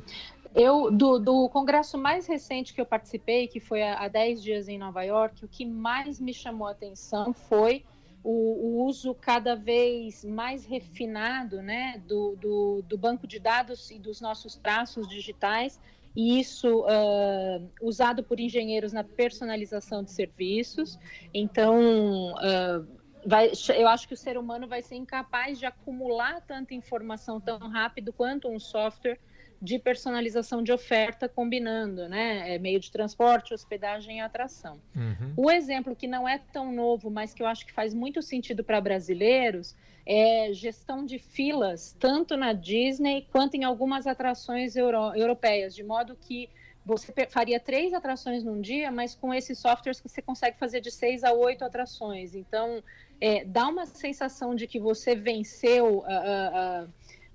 Eu, 0.54 0.90
do, 0.90 1.18
do, 1.18 1.48
congresso 1.48 1.98
mais 1.98 2.26
recente 2.26 2.72
que 2.72 2.80
eu 2.80 2.86
participei, 2.86 3.46
que 3.46 3.60
foi 3.60 3.82
há 3.82 4.08
10 4.08 4.42
dias 4.42 4.68
em 4.68 4.78
Nova 4.78 5.02
York, 5.02 5.44
o 5.44 5.48
que 5.48 5.66
mais 5.66 6.18
me 6.18 6.32
chamou 6.32 6.66
a 6.66 6.70
atenção 6.70 7.34
foi 7.34 7.84
o, 8.24 8.30
o 8.30 8.86
uso 8.86 9.14
cada 9.14 9.54
vez 9.54 10.24
mais 10.24 10.64
refinado 10.64 11.62
né, 11.62 12.02
do, 12.08 12.36
do, 12.36 12.82
do, 12.82 12.98
banco 12.98 13.26
de 13.26 13.38
dados 13.38 13.90
e 13.90 13.98
dos 13.98 14.20
nossos 14.20 14.56
traços 14.56 15.06
digitais, 15.08 15.78
e 16.14 16.40
isso 16.40 16.80
uh, 16.80 17.70
usado 17.80 18.24
por 18.24 18.40
engenheiros 18.40 18.92
na 18.92 19.04
personalização 19.04 20.02
de 20.02 20.10
serviços. 20.10 20.98
Então, 21.32 22.32
uh, 22.32 22.86
vai, 23.26 23.50
eu 23.76 23.88
acho 23.88 24.06
que 24.06 24.14
o 24.14 24.16
ser 24.16 24.38
humano 24.38 24.68
vai 24.68 24.82
ser 24.82 24.94
incapaz 24.94 25.58
de 25.58 25.66
acumular 25.66 26.40
tanta 26.42 26.74
informação 26.74 27.40
tão 27.40 27.58
rápido 27.58 28.12
quanto 28.12 28.48
um 28.48 28.60
software 28.60 29.18
de 29.60 29.78
personalização 29.78 30.62
de 30.62 30.70
oferta 30.70 31.28
combinando, 31.28 32.08
né? 32.08 32.54
É 32.54 32.58
meio 32.58 32.78
de 32.78 32.90
transporte, 32.90 33.54
hospedagem 33.54 34.18
e 34.18 34.20
atração. 34.20 34.80
Uhum. 34.94 35.32
O 35.36 35.50
exemplo 35.50 35.96
que 35.96 36.06
não 36.06 36.28
é 36.28 36.38
tão 36.38 36.72
novo, 36.72 37.10
mas 37.10 37.32
que 37.32 37.42
eu 37.42 37.46
acho 37.46 37.66
que 37.66 37.72
faz 37.72 37.94
muito 37.94 38.22
sentido 38.22 38.62
para 38.62 38.80
brasileiros, 38.80 39.74
é 40.04 40.52
gestão 40.52 41.04
de 41.04 41.18
filas, 41.18 41.96
tanto 41.98 42.36
na 42.36 42.52
Disney 42.52 43.26
quanto 43.32 43.54
em 43.54 43.64
algumas 43.64 44.06
atrações 44.06 44.76
euro 44.76 45.14
europeias, 45.16 45.74
de 45.74 45.82
modo 45.82 46.14
que 46.14 46.48
você 46.84 47.12
faria 47.28 47.58
três 47.58 47.92
atrações 47.92 48.44
num 48.44 48.60
dia, 48.60 48.92
mas 48.92 49.12
com 49.12 49.34
esses 49.34 49.58
softwares 49.58 50.00
você 50.00 50.22
consegue 50.22 50.56
fazer 50.56 50.80
de 50.80 50.92
seis 50.92 51.24
a 51.24 51.32
oito 51.32 51.64
atrações. 51.64 52.36
Então, 52.36 52.80
é, 53.20 53.44
dá 53.44 53.68
uma 53.68 53.86
sensação 53.86 54.54
de 54.54 54.66
que 54.66 54.78
você 54.78 55.14
venceu 55.14 56.04
a, 56.06 56.12
a, 56.14 56.86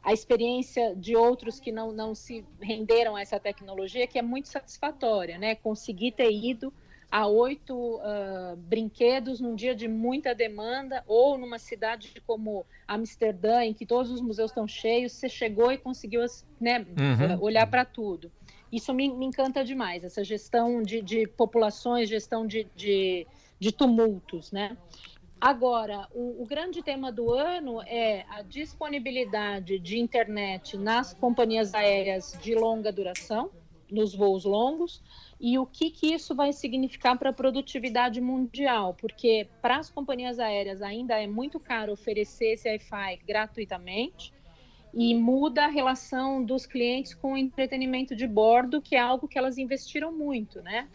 a, 0.03 0.13
experiência 0.13 0.95
de 0.95 1.15
outros 1.15 1.59
que 1.59 1.71
não, 1.71 1.91
não 1.91 2.13
se 2.13 2.45
renderam 2.59 3.15
a 3.15 3.21
essa 3.21 3.39
tecnologia, 3.39 4.07
que 4.07 4.19
é 4.19 4.21
muito 4.21 4.47
satisfatória, 4.49 5.37
né? 5.37 5.55
Conseguir 5.55 6.11
ter 6.11 6.31
ido 6.31 6.73
a 7.11 7.27
oito 7.27 7.75
uh, 7.75 8.55
brinquedos 8.55 9.41
num 9.41 9.53
dia 9.53 9.75
de 9.75 9.85
muita 9.85 10.33
demanda, 10.33 11.03
ou 11.05 11.37
numa 11.37 11.59
cidade 11.59 12.13
como 12.25 12.65
Amsterdã, 12.87 13.65
em 13.65 13.73
que 13.73 13.85
todos 13.85 14.09
os 14.09 14.21
museus 14.21 14.51
estão 14.51 14.65
cheios, 14.65 15.11
você 15.11 15.27
chegou 15.27 15.71
e 15.73 15.77
conseguiu 15.77 16.21
né, 16.59 16.79
uhum. 16.79 17.35
uh, 17.35 17.43
olhar 17.43 17.67
para 17.67 17.83
tudo. 17.83 18.31
Isso 18.71 18.93
me, 18.93 19.09
me, 19.09 19.25
encanta 19.25 19.65
demais, 19.65 20.05
essa 20.05 20.23
gestão 20.23 20.81
de, 20.81 21.01
de 21.01 21.27
populações, 21.27 22.07
gestão 22.07 22.47
de, 22.47 22.65
de, 22.73 23.27
de, 23.59 23.71
tumultos, 23.73 24.49
né? 24.53 24.77
Agora, 25.41 26.07
o, 26.13 26.43
o 26.43 26.45
grande 26.45 26.83
tema 26.83 27.11
do 27.11 27.33
ano 27.33 27.81
é 27.81 28.23
a 28.29 28.43
disponibilidade 28.43 29.79
de 29.79 29.97
internet 29.97 30.77
nas 30.77 31.15
companhias 31.15 31.73
aéreas 31.73 32.37
de 32.39 32.53
longa 32.53 32.91
duração, 32.91 33.49
nos 33.89 34.13
voos 34.13 34.45
longos, 34.45 35.01
e 35.39 35.57
o 35.57 35.65
que, 35.65 35.89
que 35.89 36.13
isso 36.13 36.35
vai 36.35 36.53
significar 36.53 37.17
para 37.17 37.31
a 37.31 37.33
produtividade 37.33 38.21
mundial, 38.21 38.93
porque 38.93 39.47
para 39.63 39.77
as 39.77 39.89
companhias 39.89 40.37
aéreas 40.37 40.79
ainda 40.79 41.19
é 41.19 41.25
muito 41.25 41.59
caro 41.59 41.91
oferecer 41.91 42.53
esse 42.53 42.69
Wi-Fi 42.69 43.21
gratuitamente 43.27 44.31
e 44.93 45.15
muda 45.15 45.65
a 45.65 45.69
relação 45.69 46.43
dos 46.43 46.67
clientes 46.67 47.15
com 47.15 47.33
o 47.33 47.37
entretenimento 47.37 48.15
de 48.15 48.27
bordo, 48.27 48.79
que 48.79 48.95
é 48.95 48.99
algo 48.99 49.27
que 49.27 49.39
elas 49.39 49.57
investiram 49.57 50.11
muito, 50.11 50.61
né? 50.61 50.87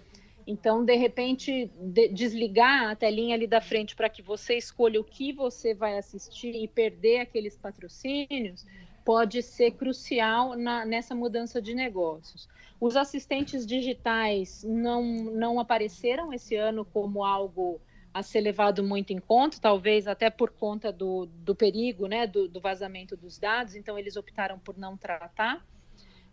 Então, 0.47 0.85
de 0.85 0.95
repente, 0.95 1.71
de 1.75 2.09
desligar 2.09 2.91
a 2.91 2.97
telinha 2.97 3.35
ali 3.35 3.47
da 3.47 3.61
frente 3.61 3.97
para 3.97 4.09
que 4.09 4.23
você 4.23 4.57
escolha 4.57 5.01
o 5.01 5.05
que 5.05 5.33
você 5.33 5.75
vai 5.75 5.99
assistir 5.99 6.55
e 6.55 6.69
perder 6.69 7.21
aqueles 7.21 7.57
patrocínios 7.57 8.65
pode 9.05 9.43
ser 9.43 9.73
crucial 9.73 10.57
na, 10.57 10.85
nessa 10.85 11.15
mudança 11.15 11.61
de 11.61 11.75
negócios. 11.75 12.49
Os 12.81 12.97
assistentes 12.97 13.67
digitais 13.67 14.63
não, 14.65 15.03
não 15.03 15.59
apareceram 15.59 16.33
esse 16.33 16.55
ano 16.55 16.85
como 16.85 17.25
algo 17.25 17.81
a 18.13 18.23
ser 18.23 18.41
levado 18.41 18.83
muito 18.83 19.13
em 19.13 19.19
conta, 19.19 19.59
talvez 19.61 20.07
até 20.07 20.31
por 20.31 20.51
conta 20.51 20.91
do, 20.91 21.27
do 21.27 21.55
perigo, 21.55 22.07
né, 22.07 22.27
do, 22.27 22.49
do 22.49 22.61
vazamento 22.61 23.17
dos 23.17 23.39
dados, 23.39 23.75
então 23.75 23.99
eles 23.99 24.17
optaram 24.17 24.59
por 24.59 24.77
não 24.79 24.97
tratar. 24.97 25.63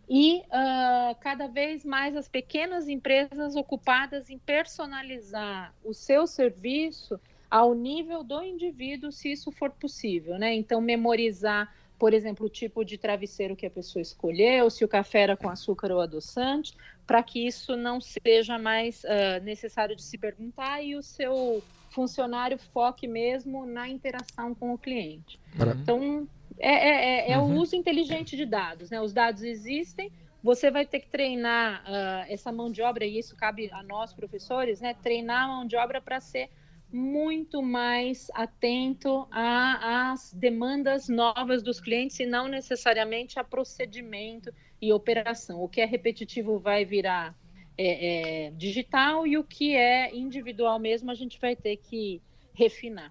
E 0.09 0.39
uh, 0.39 1.15
cada 1.21 1.47
vez 1.47 1.85
mais 1.85 2.15
as 2.15 2.27
pequenas 2.27 2.87
empresas 2.87 3.55
ocupadas 3.55 4.29
em 4.29 4.37
personalizar 4.37 5.73
o 5.83 5.93
seu 5.93 6.27
serviço 6.27 7.19
ao 7.49 7.73
nível 7.73 8.23
do 8.23 8.43
indivíduo, 8.43 9.11
se 9.11 9.31
isso 9.31 9.51
for 9.51 9.71
possível, 9.71 10.37
né? 10.37 10.53
Então, 10.53 10.81
memorizar 10.81 11.73
por 12.03 12.13
exemplo, 12.13 12.47
o 12.47 12.49
tipo 12.49 12.83
de 12.83 12.97
travesseiro 12.97 13.55
que 13.55 13.65
a 13.65 13.69
pessoa 13.69 14.01
escolheu, 14.01 14.69
se 14.69 14.83
o 14.83 14.89
café 14.89 15.21
era 15.21 15.37
com 15.37 15.47
açúcar 15.47 15.89
ou 15.89 16.01
adoçante, 16.01 16.73
para 17.07 17.23
que 17.23 17.47
isso 17.47 17.77
não 17.77 18.01
seja 18.01 18.59
mais 18.59 19.05
uh, 19.05 19.41
necessário 19.41 19.95
de 19.95 20.03
se 20.03 20.17
perguntar 20.17 20.81
e 20.81 20.97
o 20.97 21.01
seu 21.01 21.63
funcionário 21.91 22.57
foque 22.57 23.07
mesmo 23.07 23.65
na 23.65 23.87
interação 23.87 24.53
com 24.53 24.73
o 24.73 24.77
cliente. 24.77 25.39
Uhum. 25.57 25.71
Então, 25.81 26.27
é, 26.63 26.71
é, 26.71 27.29
é, 27.29 27.31
é 27.31 27.37
uhum. 27.37 27.57
o 27.57 27.61
uso 27.61 27.75
inteligente 27.75 28.37
de 28.37 28.45
dados. 28.45 28.89
Né? 28.89 29.01
Os 29.01 29.11
dados 29.11 29.43
existem, 29.43 30.09
você 30.41 30.71
vai 30.71 30.85
ter 30.85 31.01
que 31.01 31.09
treinar 31.09 31.83
uh, 31.83 32.31
essa 32.31 32.51
mão 32.51 32.71
de 32.71 32.81
obra, 32.81 33.05
e 33.05 33.19
isso 33.19 33.35
cabe 33.35 33.69
a 33.71 33.83
nós, 33.83 34.13
professores, 34.13 34.79
né? 34.79 34.93
treinar 34.93 35.43
a 35.43 35.47
mão 35.47 35.65
de 35.65 35.75
obra 35.75 36.01
para 36.01 36.21
ser 36.21 36.49
muito 36.91 37.61
mais 37.61 38.29
atento 38.35 39.27
às 39.31 40.31
demandas 40.31 41.09
novas 41.09 41.63
dos 41.63 41.81
clientes 41.81 42.19
e 42.19 42.25
não 42.25 42.47
necessariamente 42.47 43.39
a 43.39 43.43
procedimento 43.43 44.53
e 44.79 44.93
operação. 44.93 45.61
O 45.61 45.67
que 45.67 45.81
é 45.81 45.85
repetitivo 45.85 46.59
vai 46.59 46.85
virar 46.85 47.35
é, 47.75 48.45
é, 48.45 48.51
digital 48.51 49.25
e 49.25 49.37
o 49.37 49.43
que 49.43 49.75
é 49.75 50.15
individual 50.15 50.77
mesmo 50.77 51.09
a 51.09 51.15
gente 51.15 51.39
vai 51.39 51.55
ter 51.55 51.77
que 51.77 52.21
refinar. 52.53 53.09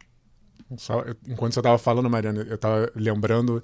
Só, 0.76 1.04
enquanto 1.28 1.54
você 1.54 1.60
estava 1.60 1.78
falando, 1.78 2.08
Mariana, 2.08 2.42
eu 2.48 2.54
estava 2.54 2.90
lembrando 2.94 3.62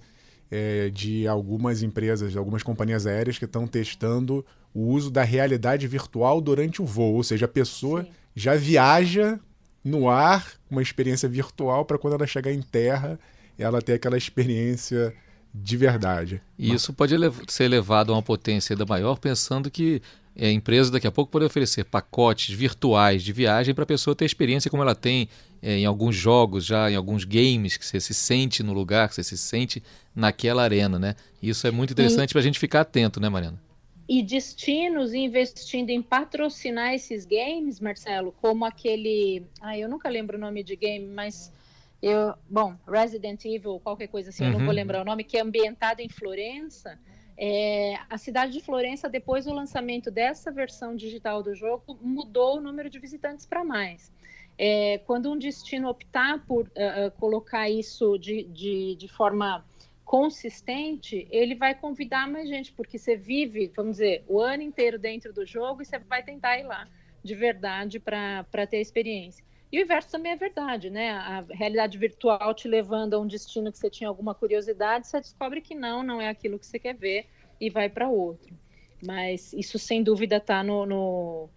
é, 0.51 0.91
de 0.91 1.27
algumas 1.27 1.83
empresas, 1.83 2.33
de 2.33 2.39
algumas 2.39 2.63
companhias 2.63 3.07
aéreas 3.07 3.39
que 3.39 3.45
estão 3.45 3.67
testando 3.67 4.45
o 4.75 4.89
uso 4.89 5.11
da 5.11 5.23
realidade 5.23 5.87
virtual 5.87 6.41
durante 6.41 6.81
o 6.83 6.87
voo, 6.87 7.15
ou 7.15 7.23
seja, 7.23 7.47
a 7.47 7.49
pessoa 7.49 8.05
Sim. 8.05 8.11
já 8.35 8.55
viaja 8.55 9.39
no 9.85 10.09
ar, 10.09 10.53
uma 10.71 10.83
experiência 10.83 11.29
virtual, 11.29 11.85
para 11.85 11.99
quando 11.99 12.15
ela 12.15 12.27
chegar 12.27 12.53
em 12.53 12.63
terra, 12.63 13.19
ela 13.59 13.81
ter 13.81 13.95
aquela 13.95 14.17
experiência 14.17 15.15
de 15.53 15.77
verdade. 15.77 16.41
E 16.59 16.73
isso 16.73 16.93
pode 16.93 17.15
ser 17.49 17.69
levado 17.69 18.13
a 18.13 18.17
uma 18.17 18.23
potência 18.23 18.75
ainda 18.75 18.87
maior, 18.87 19.19
pensando 19.19 19.71
que 19.71 20.03
a 20.39 20.51
empresa 20.51 20.91
daqui 20.91 21.07
a 21.07 21.11
pouco 21.11 21.33
pode 21.33 21.45
oferecer 21.45 21.85
pacotes 21.85 22.55
virtuais 22.55 23.25
de 23.25 23.33
viagem 23.33 23.75
para 23.75 23.85
a 23.85 23.87
pessoa 23.87 24.15
ter 24.15 24.25
experiência 24.25 24.71
como 24.71 24.83
ela 24.83 24.95
tem 24.95 25.29
é, 25.61 25.79
em 25.79 25.85
alguns 25.85 26.15
jogos, 26.15 26.65
já 26.65 26.91
em 26.91 26.95
alguns 26.95 27.25
games, 27.25 27.77
que 27.77 27.85
você 27.85 27.99
se 27.99 28.15
sente 28.15 28.63
no 28.63 28.73
lugar, 28.73 29.09
que 29.09 29.17
você 29.17 29.25
se 29.25 29.37
sente 29.37 29.83
naquela 30.15 30.63
arena, 30.63 30.99
né? 30.99 31.17
Isso 31.43 31.67
é 31.67 31.71
muito 31.71 31.93
interessante 31.93 32.33
para 32.33 32.41
a 32.41 32.45
gente 32.45 32.59
ficar 32.59 32.83
atento, 32.83 33.21
né, 33.21 33.29
Mariana? 33.29 33.61
e 34.09 34.23
destinos 34.23 35.13
investindo 35.13 35.91
em 35.91 36.01
patrocinar 36.01 36.95
esses 36.95 37.27
games, 37.27 37.79
Marcelo, 37.79 38.35
como 38.41 38.65
aquele, 38.65 39.43
ah, 39.61 39.77
eu 39.77 39.87
nunca 39.87 40.09
lembro 40.09 40.39
o 40.39 40.41
nome 40.41 40.65
de 40.65 40.75
game, 40.75 41.07
mas 41.07 41.53
eu, 42.01 42.35
bom, 42.49 42.77
Resident 42.87 43.45
Evil, 43.45 43.81
qualquer 43.81 44.07
coisa 44.07 44.31
assim, 44.31 44.45
uhum. 44.45 44.49
eu 44.49 44.53
não 44.53 44.59
vou 44.61 44.69
uhum. 44.69 44.75
lembrar 44.75 45.03
o 45.03 45.05
nome, 45.05 45.25
que 45.25 45.37
é 45.37 45.41
ambientado 45.41 46.01
em 46.01 46.09
Florença. 46.09 46.99
É, 47.37 47.95
a 48.09 48.19
cidade 48.19 48.53
de 48.53 48.61
Florença, 48.61 49.09
depois 49.09 49.45
do 49.45 49.53
lançamento 49.53 50.11
dessa 50.11 50.51
versão 50.51 50.97
digital 50.97 51.43
do 51.43 51.55
jogo, 51.55 51.99
mudou 52.01 52.59
o 52.59 52.61
número 52.61 52.91
de 52.91 52.99
visitantes 52.99 53.47
para 53.47 53.65
mais. 53.65 54.13
É, 54.57 54.99
quando 55.07 55.31
um 55.31 55.39
destino 55.39 55.89
optar 55.89 56.45
por 56.45 56.65
uh, 56.67 57.11
colocar 57.19 57.71
isso 57.71 58.19
de, 58.19 58.43
de, 58.45 58.97
de 58.97 59.09
forma 59.09 59.65
consistente, 60.05 61.29
ele 61.31 61.55
vai 61.55 61.75
convidar 61.75 62.27
mais 62.27 62.49
gente, 62.49 62.73
porque 62.73 62.99
você 62.99 63.15
vive, 63.15 63.71
vamos 63.77 63.99
dizer, 63.99 64.25
o 64.27 64.41
ano 64.41 64.63
inteiro 64.63 64.99
dentro 64.99 65.33
do 65.33 65.47
jogo 65.47 65.83
e 65.83 65.85
você 65.85 65.99
vai 65.99 66.25
tentar 66.25 66.59
ir 66.59 66.65
lá 66.65 66.89
de 67.23 67.35
verdade 67.35 68.01
para 68.01 68.67
ter 68.69 68.79
a 68.79 68.81
experiência. 68.81 69.45
E 69.71 69.79
o 69.79 69.83
inverso 69.83 70.11
também 70.11 70.33
é 70.33 70.37
verdade, 70.37 70.89
né? 70.89 71.11
A 71.11 71.45
realidade 71.51 71.99
virtual 71.99 72.55
te 72.55 72.67
levando 72.67 73.15
a 73.15 73.19
um 73.19 73.27
destino 73.27 73.71
que 73.71 73.79
você 73.79 73.91
tinha 73.91 74.09
alguma 74.09 74.35
curiosidade, 74.35 75.07
você 75.07 75.21
descobre 75.21 75.61
que 75.61 75.75
não, 75.75 76.03
não 76.03 76.21
é 76.21 76.29
aquilo 76.29 76.59
que 76.59 76.67
você 76.67 76.79
quer 76.79 76.95
ver 76.95 77.27
e 77.61 77.69
vai 77.69 77.89
para 77.89 78.09
outro. 78.09 78.55
Mas 79.05 79.53
isso 79.53 79.79
sem 79.79 80.03
dúvida 80.03 80.39
está 80.39 80.65
no, 80.65 80.87
no 80.87 81.51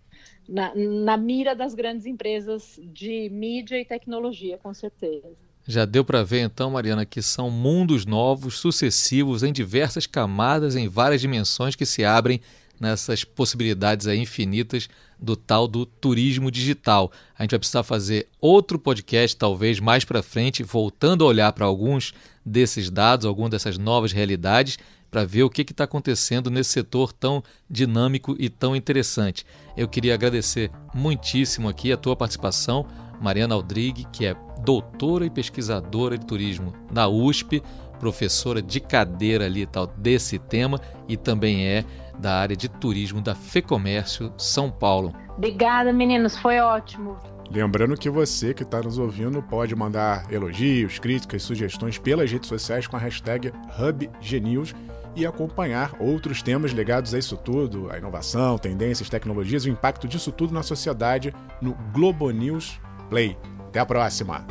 na, 0.47 0.73
na 0.75 1.17
mira 1.17 1.55
das 1.55 1.73
grandes 1.73 2.05
empresas 2.05 2.79
de 2.83 3.29
mídia 3.29 3.79
e 3.79 3.85
tecnologia, 3.85 4.57
com 4.57 4.73
certeza. 4.73 5.31
Já 5.65 5.85
deu 5.85 6.03
para 6.03 6.23
ver 6.23 6.41
então, 6.41 6.71
Mariana, 6.71 7.05
que 7.05 7.21
são 7.21 7.49
mundos 7.49 8.05
novos, 8.05 8.57
sucessivos, 8.57 9.43
em 9.43 9.53
diversas 9.53 10.05
camadas, 10.05 10.75
em 10.75 10.87
várias 10.87 11.21
dimensões 11.21 11.75
que 11.75 11.85
se 11.85 12.03
abrem 12.03 12.41
nessas 12.81 13.23
possibilidades 13.23 14.07
infinitas 14.07 14.89
do 15.19 15.35
tal 15.35 15.67
do 15.67 15.85
turismo 15.85 16.49
digital. 16.49 17.11
A 17.37 17.43
gente 17.43 17.51
vai 17.51 17.59
precisar 17.59 17.83
fazer 17.83 18.27
outro 18.41 18.79
podcast, 18.79 19.37
talvez 19.37 19.79
mais 19.79 20.03
para 20.03 20.23
frente, 20.23 20.63
voltando 20.63 21.23
a 21.23 21.27
olhar 21.27 21.53
para 21.53 21.67
alguns 21.67 22.11
desses 22.43 22.89
dados, 22.89 23.27
algumas 23.27 23.51
dessas 23.51 23.77
novas 23.77 24.11
realidades, 24.11 24.79
para 25.11 25.23
ver 25.23 25.43
o 25.43 25.49
que 25.49 25.61
está 25.61 25.83
acontecendo 25.83 26.49
nesse 26.49 26.71
setor 26.71 27.13
tão 27.13 27.43
dinâmico 27.69 28.35
e 28.39 28.49
tão 28.49 28.75
interessante. 28.75 29.45
Eu 29.77 29.87
queria 29.87 30.15
agradecer 30.15 30.71
muitíssimo 30.93 31.69
aqui 31.69 31.91
a 31.91 31.97
tua 31.97 32.15
participação, 32.15 32.87
Mariana 33.21 33.53
Aldrigue, 33.53 34.07
que 34.11 34.25
é 34.25 34.35
doutora 34.63 35.25
e 35.25 35.29
pesquisadora 35.29 36.17
de 36.17 36.25
turismo 36.25 36.73
na 36.91 37.07
USP, 37.07 37.61
professora 37.99 38.63
de 38.63 38.79
cadeira 38.79 39.45
ali 39.45 39.67
tal 39.67 39.85
desse 39.85 40.39
tema 40.39 40.81
e 41.07 41.15
também 41.15 41.67
é 41.67 41.85
da 42.21 42.35
área 42.35 42.55
de 42.55 42.69
turismo 42.69 43.19
da 43.19 43.35
FEComércio 43.35 44.31
São 44.37 44.69
Paulo. 44.71 45.13
Obrigada, 45.35 45.91
meninos, 45.91 46.37
foi 46.37 46.59
ótimo. 46.59 47.17
Lembrando 47.49 47.97
que 47.97 48.09
você 48.09 48.53
que 48.53 48.63
está 48.63 48.81
nos 48.81 48.97
ouvindo 48.97 49.43
pode 49.43 49.75
mandar 49.75 50.31
elogios, 50.31 50.99
críticas, 50.99 51.43
sugestões 51.43 51.97
pelas 51.97 52.31
redes 52.31 52.47
sociais 52.47 52.87
com 52.87 52.95
a 52.95 52.99
hashtag 52.99 53.51
HubGenews 53.77 54.73
e 55.15 55.25
acompanhar 55.25 55.93
outros 55.99 56.41
temas 56.41 56.71
ligados 56.71 57.13
a 57.13 57.19
isso 57.19 57.35
tudo, 57.35 57.91
a 57.91 57.97
inovação, 57.97 58.57
tendências, 58.57 59.09
tecnologias, 59.09 59.65
o 59.65 59.69
impacto 59.69 60.07
disso 60.07 60.31
tudo 60.31 60.53
na 60.53 60.63
sociedade 60.63 61.33
no 61.61 61.73
Globo 61.91 62.29
News 62.31 62.79
Play. 63.09 63.37
Até 63.67 63.79
a 63.79 63.85
próxima! 63.85 64.45